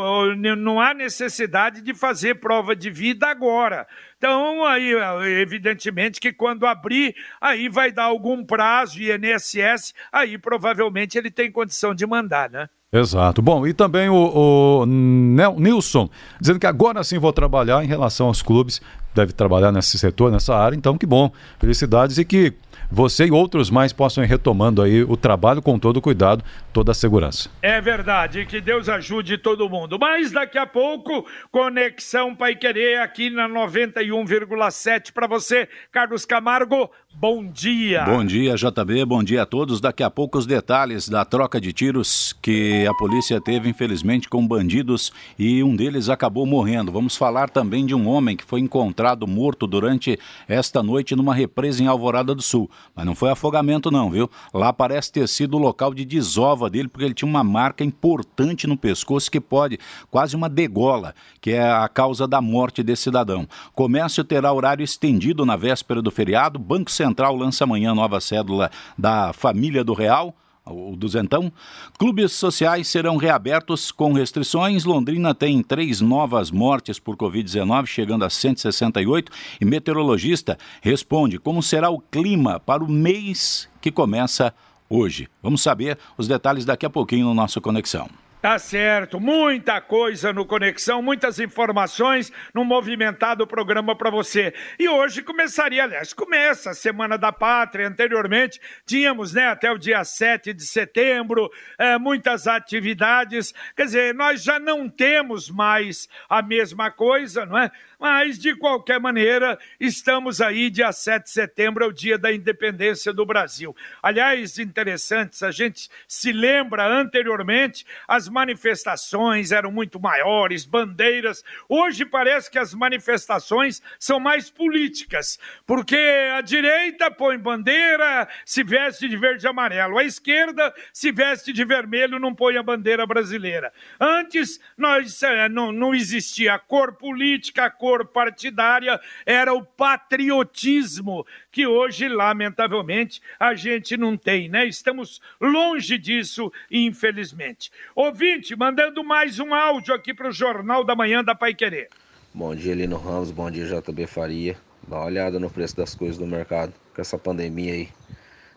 não 0.57 0.79
há 0.79 0.93
necessidade 0.93 1.81
de 1.81 1.93
fazer 1.93 2.35
prova 2.35 2.73
de 2.73 2.89
vida 2.89 3.27
agora. 3.27 3.85
Então, 4.17 4.63
aí, 4.63 4.93
evidentemente 5.41 6.21
que 6.21 6.31
quando 6.31 6.65
abrir, 6.65 7.13
aí 7.41 7.67
vai 7.67 7.91
dar 7.91 8.05
algum 8.05 8.45
prazo 8.45 9.01
e 9.01 9.11
INSS, 9.11 9.93
aí 10.09 10.37
provavelmente 10.37 11.17
ele 11.17 11.29
tem 11.29 11.51
condição 11.51 11.93
de 11.93 12.07
mandar, 12.07 12.49
né? 12.49 12.69
Exato. 12.93 13.41
Bom, 13.41 13.67
e 13.67 13.73
também 13.73 14.07
o, 14.07 14.83
o 14.83 14.85
Nilson, 14.85 16.09
dizendo 16.39 16.59
que 16.59 16.67
agora 16.67 17.03
sim 17.03 17.19
vou 17.19 17.33
trabalhar 17.33 17.83
em 17.83 17.87
relação 17.87 18.27
aos 18.27 18.41
clubes, 18.41 18.79
deve 19.13 19.33
trabalhar 19.33 19.71
nesse 19.73 19.99
setor, 19.99 20.31
nessa 20.31 20.55
área, 20.55 20.77
então 20.77 20.97
que 20.97 21.05
bom. 21.05 21.29
Felicidades 21.59 22.17
e 22.17 22.23
que 22.23 22.53
você 22.93 23.25
e 23.25 23.31
outros 23.31 23.71
mais 23.71 23.91
possam 23.91 24.23
ir 24.23 24.27
retomando 24.27 24.79
aí 24.79 25.01
o 25.01 25.17
trabalho 25.17 25.63
com 25.63 25.79
todo 25.79 25.97
o 25.97 26.01
cuidado, 26.01 26.43
toda 26.71 26.91
a 26.91 26.95
segurança. 26.95 27.49
É 27.59 27.81
verdade, 27.81 28.45
que 28.45 28.61
Deus 28.61 28.87
ajude 28.87 29.39
todo 29.39 29.67
mundo. 29.67 29.97
Mas 29.99 30.31
daqui 30.31 30.59
a 30.59 30.67
pouco, 30.67 31.25
Conexão 31.51 32.35
Pai 32.35 32.55
Querer 32.55 33.01
aqui 33.01 33.31
na 33.31 33.49
91,7 33.49 35.11
para 35.11 35.25
você, 35.25 35.67
Carlos 35.91 36.23
Camargo. 36.23 36.87
Bom 37.15 37.45
dia. 37.45 38.03
Bom 38.05 38.25
dia, 38.25 38.55
JB. 38.55 39.05
Bom 39.05 39.23
dia 39.23 39.43
a 39.43 39.45
todos. 39.45 39.79
Daqui 39.79 40.03
a 40.03 40.09
pouco 40.09 40.37
os 40.37 40.47
detalhes 40.47 41.07
da 41.07 41.23
troca 41.23 41.61
de 41.61 41.71
tiros 41.71 42.35
que 42.41 42.85
a 42.87 42.93
polícia 42.95 43.39
teve, 43.39 43.69
infelizmente, 43.69 44.27
com 44.27 44.45
bandidos 44.47 45.13
e 45.37 45.63
um 45.63 45.75
deles 45.75 46.09
acabou 46.09 46.45
morrendo. 46.45 46.91
Vamos 46.91 47.15
falar 47.15 47.49
também 47.49 47.85
de 47.85 47.93
um 47.93 48.07
homem 48.07 48.35
que 48.35 48.43
foi 48.43 48.59
encontrado 48.59 49.27
morto 49.27 49.67
durante 49.67 50.19
esta 50.47 50.81
noite 50.81 51.15
numa 51.15 51.35
represa 51.35 51.83
em 51.83 51.87
Alvorada 51.87 52.33
do 52.33 52.41
Sul. 52.41 52.69
Mas 52.95 53.05
não 53.05 53.15
foi 53.15 53.29
afogamento, 53.31 53.89
não, 53.89 54.09
viu? 54.09 54.29
Lá 54.53 54.71
parece 54.71 55.11
ter 55.11 55.27
sido 55.27 55.55
o 55.57 55.59
local 55.59 55.93
de 55.93 56.05
desova 56.05 56.69
dele, 56.69 56.87
porque 56.87 57.05
ele 57.05 57.13
tinha 57.13 57.29
uma 57.29 57.43
marca 57.43 57.83
importante 57.83 58.67
no 58.67 58.77
pescoço 58.77 59.31
que 59.31 59.41
pode, 59.41 59.79
quase 60.11 60.35
uma 60.35 60.49
degola, 60.49 61.15
que 61.41 61.51
é 61.51 61.71
a 61.71 61.87
causa 61.87 62.27
da 62.27 62.41
morte 62.41 62.83
desse 62.83 63.03
cidadão. 63.03 63.47
Comércio 63.73 64.23
terá 64.23 64.51
horário 64.53 64.83
estendido 64.83 65.45
na 65.45 65.55
véspera 65.55 66.01
do 66.01 66.11
feriado. 66.11 66.59
Banco 66.59 66.91
Central 66.91 67.35
lança 67.35 67.63
amanhã 67.63 67.93
nova 67.95 68.19
cédula 68.21 68.69
da 68.97 69.33
família 69.33 69.83
do 69.83 69.93
Real 69.93 70.35
o 70.65 70.95
duzentão. 70.95 71.51
Clubes 71.97 72.31
sociais 72.31 72.87
serão 72.87 73.17
reabertos 73.17 73.91
com 73.91 74.13
restrições. 74.13 74.85
Londrina 74.85 75.35
tem 75.35 75.61
três 75.61 75.99
novas 75.99 76.51
mortes 76.51 76.99
por 76.99 77.17
Covid-19, 77.17 77.85
chegando 77.85 78.23
a 78.23 78.29
168. 78.29 79.31
E 79.59 79.65
meteorologista 79.65 80.57
responde 80.81 81.37
como 81.37 81.61
será 81.61 81.89
o 81.89 81.99
clima 81.99 82.59
para 82.59 82.83
o 82.83 82.89
mês 82.89 83.69
que 83.81 83.91
começa 83.91 84.53
hoje. 84.89 85.27
Vamos 85.41 85.61
saber 85.61 85.97
os 86.17 86.27
detalhes 86.27 86.65
daqui 86.65 86.85
a 86.85 86.89
pouquinho 86.89 87.25
no 87.25 87.33
nosso 87.33 87.59
Conexão. 87.59 88.22
Tá 88.43 88.59
certo, 88.59 89.21
muita 89.21 89.79
coisa 89.79 90.33
no 90.33 90.45
Conexão, 90.45 91.01
muitas 91.01 91.39
informações 91.39 92.29
no 92.53 92.65
movimentado 92.65 93.47
programa 93.47 93.95
para 93.95 94.09
você. 94.09 94.53
E 94.77 94.89
hoje 94.89 95.23
começaria, 95.23 95.81
aliás, 95.81 96.11
começa 96.11 96.71
a 96.71 96.73
Semana 96.73 97.17
da 97.17 97.31
Pátria. 97.31 97.87
Anteriormente 97.87 98.59
tínhamos, 98.85 99.33
né, 99.33 99.47
até 99.47 99.71
o 99.71 99.77
dia 99.77 100.03
7 100.03 100.51
de 100.53 100.65
setembro, 100.65 101.49
é, 101.79 101.97
muitas 101.97 102.45
atividades. 102.45 103.53
Quer 103.77 103.85
dizer, 103.85 104.13
nós 104.13 104.43
já 104.43 104.59
não 104.59 104.89
temos 104.89 105.49
mais 105.49 106.09
a 106.27 106.41
mesma 106.41 106.91
coisa, 106.91 107.45
não 107.45 107.57
é? 107.57 107.71
Mas, 108.03 108.37
de 108.37 108.53
qualquer 108.53 108.99
maneira, 108.99 109.57
estamos 109.79 110.41
aí, 110.41 110.69
dia 110.69 110.91
7 110.91 111.23
de 111.23 111.29
setembro, 111.29 111.85
é 111.85 111.87
o 111.87 111.93
dia 111.93 112.17
da 112.17 112.33
independência 112.33 113.13
do 113.13 113.25
Brasil. 113.25 113.73
Aliás, 114.01 114.59
interessantes, 114.59 115.41
a 115.41 115.51
gente 115.51 115.89
se 116.05 116.33
lembra 116.33 116.85
anteriormente, 116.85 117.85
as 118.05 118.27
manifestações 118.27 119.53
eram 119.53 119.71
muito 119.71 120.01
maiores, 120.01 120.65
bandeiras. 120.65 121.45
Hoje 121.69 122.03
parece 122.03 122.51
que 122.51 122.59
as 122.59 122.73
manifestações 122.73 123.81
são 123.97 124.19
mais 124.19 124.49
políticas, 124.49 125.39
porque 125.65 125.95
a 126.35 126.41
direita 126.41 127.09
põe 127.09 127.37
bandeira, 127.37 128.27
se 128.45 128.63
veste 128.63 129.07
de 129.07 129.15
verde 129.15 129.45
e 129.45 129.47
amarelo, 129.47 129.97
a 129.97 130.03
esquerda 130.03 130.73
se 130.91 131.09
veste 131.09 131.53
de 131.53 131.63
vermelho, 131.63 132.19
não 132.19 132.35
põe 132.35 132.57
a 132.57 132.63
bandeira 132.63 133.07
brasileira. 133.07 133.71
Antes, 133.97 134.59
nós, 134.77 135.23
é, 135.23 135.47
não, 135.47 135.71
não 135.71 135.95
existia 135.95 136.59
cor 136.59 136.97
política, 136.97 137.71
cor 137.71 137.92
cor 137.93 138.05
partidária, 138.07 138.99
era 139.25 139.53
o 139.53 139.63
patriotismo, 139.63 141.25
que 141.51 141.67
hoje, 141.67 142.07
lamentavelmente, 142.07 143.21
a 143.39 143.53
gente 143.53 143.95
não 143.95 144.17
tem, 144.17 144.49
né? 144.49 144.65
Estamos 144.65 145.21
longe 145.39 145.97
disso, 145.99 146.51
infelizmente. 146.71 147.71
Ouvinte, 147.95 148.55
mandando 148.55 149.03
mais 149.03 149.39
um 149.39 149.53
áudio 149.53 149.93
aqui 149.93 150.13
para 150.13 150.29
o 150.29 150.31
Jornal 150.31 150.83
da 150.83 150.95
Manhã 150.95 151.23
da 151.23 151.35
Pai 151.35 151.53
Querer. 151.53 151.89
Bom 152.33 152.55
dia, 152.55 152.73
Lino 152.73 152.97
Ramos, 152.97 153.29
bom 153.29 153.51
dia, 153.51 153.65
JB 153.65 154.07
Faria. 154.07 154.57
Dá 154.87 154.97
uma 154.97 155.05
olhada 155.05 155.39
no 155.39 155.49
preço 155.49 155.77
das 155.77 155.93
coisas 155.93 156.17
do 156.17 156.25
mercado, 156.25 156.73
com 156.95 157.01
essa 157.01 157.17
pandemia 157.17 157.73
aí. 157.73 157.89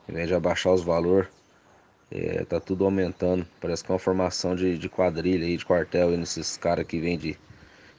Em 0.08 0.12
vez 0.12 0.28
de 0.28 0.34
abaixar 0.34 0.72
os 0.72 0.82
valores, 0.82 1.28
é, 2.10 2.42
tá 2.44 2.58
tudo 2.58 2.86
aumentando. 2.86 3.46
Parece 3.60 3.84
que 3.84 3.90
é 3.90 3.92
uma 3.92 3.98
formação 3.98 4.56
de, 4.56 4.78
de 4.78 4.88
quadrilha 4.88 5.44
aí, 5.44 5.56
de 5.58 5.66
quartel 5.66 6.08
aí 6.08 6.16
nesses 6.16 6.56
caras 6.56 6.86
que 6.86 6.98
vendem 6.98 7.36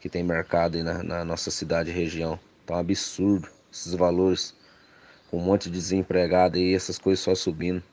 que 0.08 0.14
tem 0.14 0.24
mercado 0.24 0.78
aí 0.78 0.84
na, 0.84 1.04
na 1.04 1.26
nossa 1.26 1.52
cidade 1.52 1.90
e 1.90 1.94
região. 1.94 2.40
Tá 2.66 2.76
um 2.76 2.80
absurdo 2.80 3.50
esses 3.72 3.94
valores. 3.94 4.56
Com 5.30 5.38
um 5.38 5.44
monte 5.44 5.66
de 5.66 5.72
desempregado 5.72 6.58
aí, 6.58 6.74
essas 6.74 6.98
coisas 6.98 7.24
só 7.24 7.36
subindo. 7.36 7.84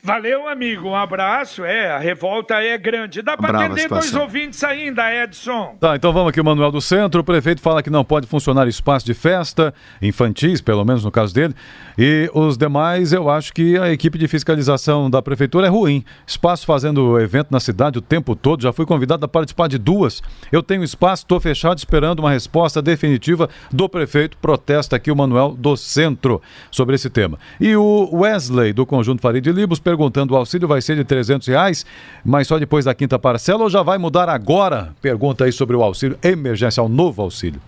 Valeu, 0.00 0.46
amigo. 0.48 0.90
Um 0.90 0.94
abraço. 0.94 1.64
É, 1.64 1.90
a 1.90 1.98
revolta 1.98 2.54
é 2.54 2.78
grande. 2.78 3.20
Dá 3.20 3.36
para 3.36 3.66
atender 3.66 3.88
dois 3.88 4.14
ouvintes 4.14 4.62
ainda, 4.62 5.12
Edson. 5.12 5.76
Tá, 5.80 5.96
então 5.96 6.12
vamos 6.12 6.30
aqui, 6.30 6.40
o 6.40 6.44
Manuel 6.44 6.70
do 6.70 6.80
Centro. 6.80 7.20
O 7.20 7.24
prefeito 7.24 7.60
fala 7.60 7.82
que 7.82 7.90
não 7.90 8.04
pode 8.04 8.26
funcionar 8.28 8.68
espaço 8.68 9.04
de 9.04 9.12
festa, 9.12 9.74
infantis, 10.00 10.60
pelo 10.60 10.84
menos 10.84 11.04
no 11.04 11.10
caso 11.10 11.34
dele. 11.34 11.52
E 11.98 12.30
os 12.32 12.56
demais, 12.56 13.12
eu 13.12 13.28
acho 13.28 13.52
que 13.52 13.76
a 13.76 13.90
equipe 13.90 14.16
de 14.16 14.28
fiscalização 14.28 15.10
da 15.10 15.20
prefeitura 15.20 15.66
é 15.66 15.70
ruim. 15.70 16.04
Espaço 16.24 16.64
fazendo 16.64 17.18
evento 17.18 17.48
na 17.50 17.58
cidade 17.58 17.98
o 17.98 18.02
tempo 18.02 18.36
todo. 18.36 18.62
Já 18.62 18.72
fui 18.72 18.86
convidado 18.86 19.24
a 19.24 19.28
participar 19.28 19.66
de 19.66 19.78
duas. 19.78 20.22
Eu 20.52 20.62
tenho 20.62 20.84
espaço, 20.84 21.24
estou 21.24 21.40
fechado 21.40 21.76
esperando 21.76 22.20
uma 22.20 22.30
resposta 22.30 22.80
definitiva 22.80 23.50
do 23.72 23.88
prefeito. 23.88 24.38
Protesta 24.38 24.94
aqui 24.94 25.10
o 25.10 25.16
Manuel 25.16 25.56
do 25.58 25.76
Centro 25.76 26.40
sobre 26.70 26.94
esse 26.94 27.10
tema. 27.10 27.36
E 27.60 27.74
o 27.74 28.08
Wesley, 28.12 28.72
do 28.72 28.86
Conjunto 28.86 29.20
Farid 29.20 29.50
Libos, 29.50 29.80
perguntando: 29.88 30.34
o 30.34 30.36
auxílio 30.36 30.68
vai 30.68 30.82
ser 30.82 30.96
de 30.96 31.04
300 31.04 31.48
reais, 31.48 31.86
mas 32.24 32.46
só 32.46 32.58
depois 32.58 32.84
da 32.84 32.94
quinta 32.94 33.18
parcela 33.18 33.62
ou 33.62 33.70
já 33.70 33.82
vai 33.82 33.96
mudar 33.96 34.28
agora? 34.28 34.94
Pergunta 35.00 35.44
aí 35.44 35.52
sobre 35.52 35.74
o 35.74 35.82
auxílio 35.82 36.18
emergencial, 36.22 36.88
novo 36.88 37.22
auxílio. 37.22 37.60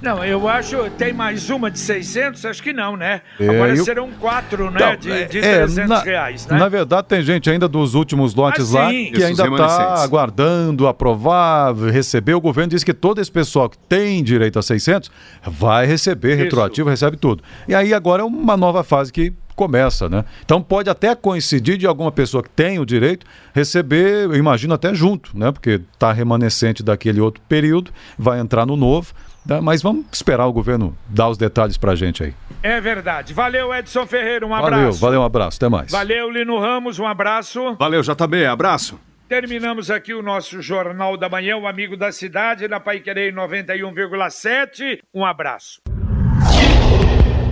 Não, 0.00 0.24
eu 0.24 0.48
acho 0.48 0.88
tem 0.90 1.12
mais 1.12 1.50
uma 1.50 1.68
de 1.72 1.78
600, 1.80 2.44
acho 2.44 2.62
que 2.62 2.72
não, 2.72 2.96
né? 2.96 3.20
É, 3.40 3.48
Agora 3.48 3.74
eu... 3.74 3.84
serão 3.84 4.08
quatro, 4.20 4.70
né? 4.70 4.78
Não, 4.78 4.96
de, 4.96 5.24
de 5.26 5.38
é, 5.38 5.56
300 5.56 5.88
na, 5.88 6.00
reais, 6.00 6.46
né? 6.46 6.56
Na 6.56 6.68
verdade, 6.68 7.08
tem 7.08 7.20
gente 7.20 7.50
ainda 7.50 7.66
dos 7.66 7.96
últimos 7.96 8.32
lotes 8.32 8.72
ah, 8.76 8.84
lá 8.84 8.90
que 8.90 9.24
ainda 9.24 9.42
está 9.48 10.00
aguardando 10.00 10.86
aprovar, 10.86 11.74
receber. 11.74 12.34
O 12.34 12.40
governo 12.40 12.70
diz 12.70 12.84
que 12.84 12.94
todo 12.94 13.20
esse 13.20 13.32
pessoal 13.32 13.68
que 13.68 13.76
tem 13.76 14.22
direito 14.22 14.56
a 14.56 14.62
600 14.62 15.10
vai 15.42 15.84
receber 15.84 16.34
Isso. 16.34 16.44
retroativo, 16.44 16.88
recebe 16.88 17.16
tudo. 17.16 17.42
E 17.66 17.74
aí 17.74 17.92
agora 17.92 18.22
é 18.22 18.24
uma 18.24 18.56
nova 18.56 18.84
fase 18.84 19.12
que 19.12 19.32
começa, 19.58 20.08
né? 20.08 20.24
Então 20.44 20.62
pode 20.62 20.88
até 20.88 21.16
coincidir 21.16 21.76
de 21.76 21.84
alguma 21.84 22.12
pessoa 22.12 22.44
que 22.44 22.48
tem 22.48 22.78
o 22.78 22.86
direito 22.86 23.26
receber, 23.52 24.26
eu 24.26 24.36
imagino 24.36 24.72
até 24.72 24.94
junto, 24.94 25.36
né? 25.36 25.50
Porque 25.50 25.80
está 25.92 26.12
remanescente 26.12 26.80
daquele 26.80 27.20
outro 27.20 27.42
período, 27.48 27.90
vai 28.16 28.38
entrar 28.38 28.64
no 28.64 28.76
novo. 28.76 29.12
Né? 29.44 29.60
Mas 29.60 29.82
vamos 29.82 30.06
esperar 30.12 30.46
o 30.46 30.52
governo 30.52 30.96
dar 31.08 31.28
os 31.28 31.36
detalhes 31.36 31.76
para 31.76 31.92
a 31.92 31.94
gente 31.96 32.22
aí. 32.22 32.34
É 32.62 32.80
verdade. 32.80 33.34
Valeu, 33.34 33.74
Edson 33.74 34.06
Ferreira, 34.06 34.46
um 34.46 34.54
abraço. 34.54 34.70
Valeu, 34.70 34.92
valeu, 34.92 35.20
um 35.22 35.24
abraço. 35.24 35.56
Até 35.56 35.68
mais. 35.68 35.90
Valeu, 35.90 36.30
Lino 36.30 36.58
Ramos, 36.60 36.98
um 37.00 37.06
abraço. 37.06 37.74
Valeu, 37.78 38.02
JB, 38.02 38.46
abraço. 38.46 39.00
Terminamos 39.28 39.90
aqui 39.90 40.14
o 40.14 40.22
nosso 40.22 40.62
Jornal 40.62 41.16
da 41.16 41.28
Manhã, 41.28 41.56
o 41.56 41.66
Amigo 41.66 41.96
da 41.96 42.12
Cidade, 42.12 42.68
na 42.68 42.78
Pai 42.78 43.00
Querer 43.00 43.34
91,7. 43.34 45.00
Um 45.12 45.24
abraço 45.24 45.80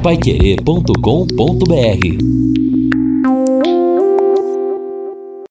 paiquerê.com.br 0.07 2.66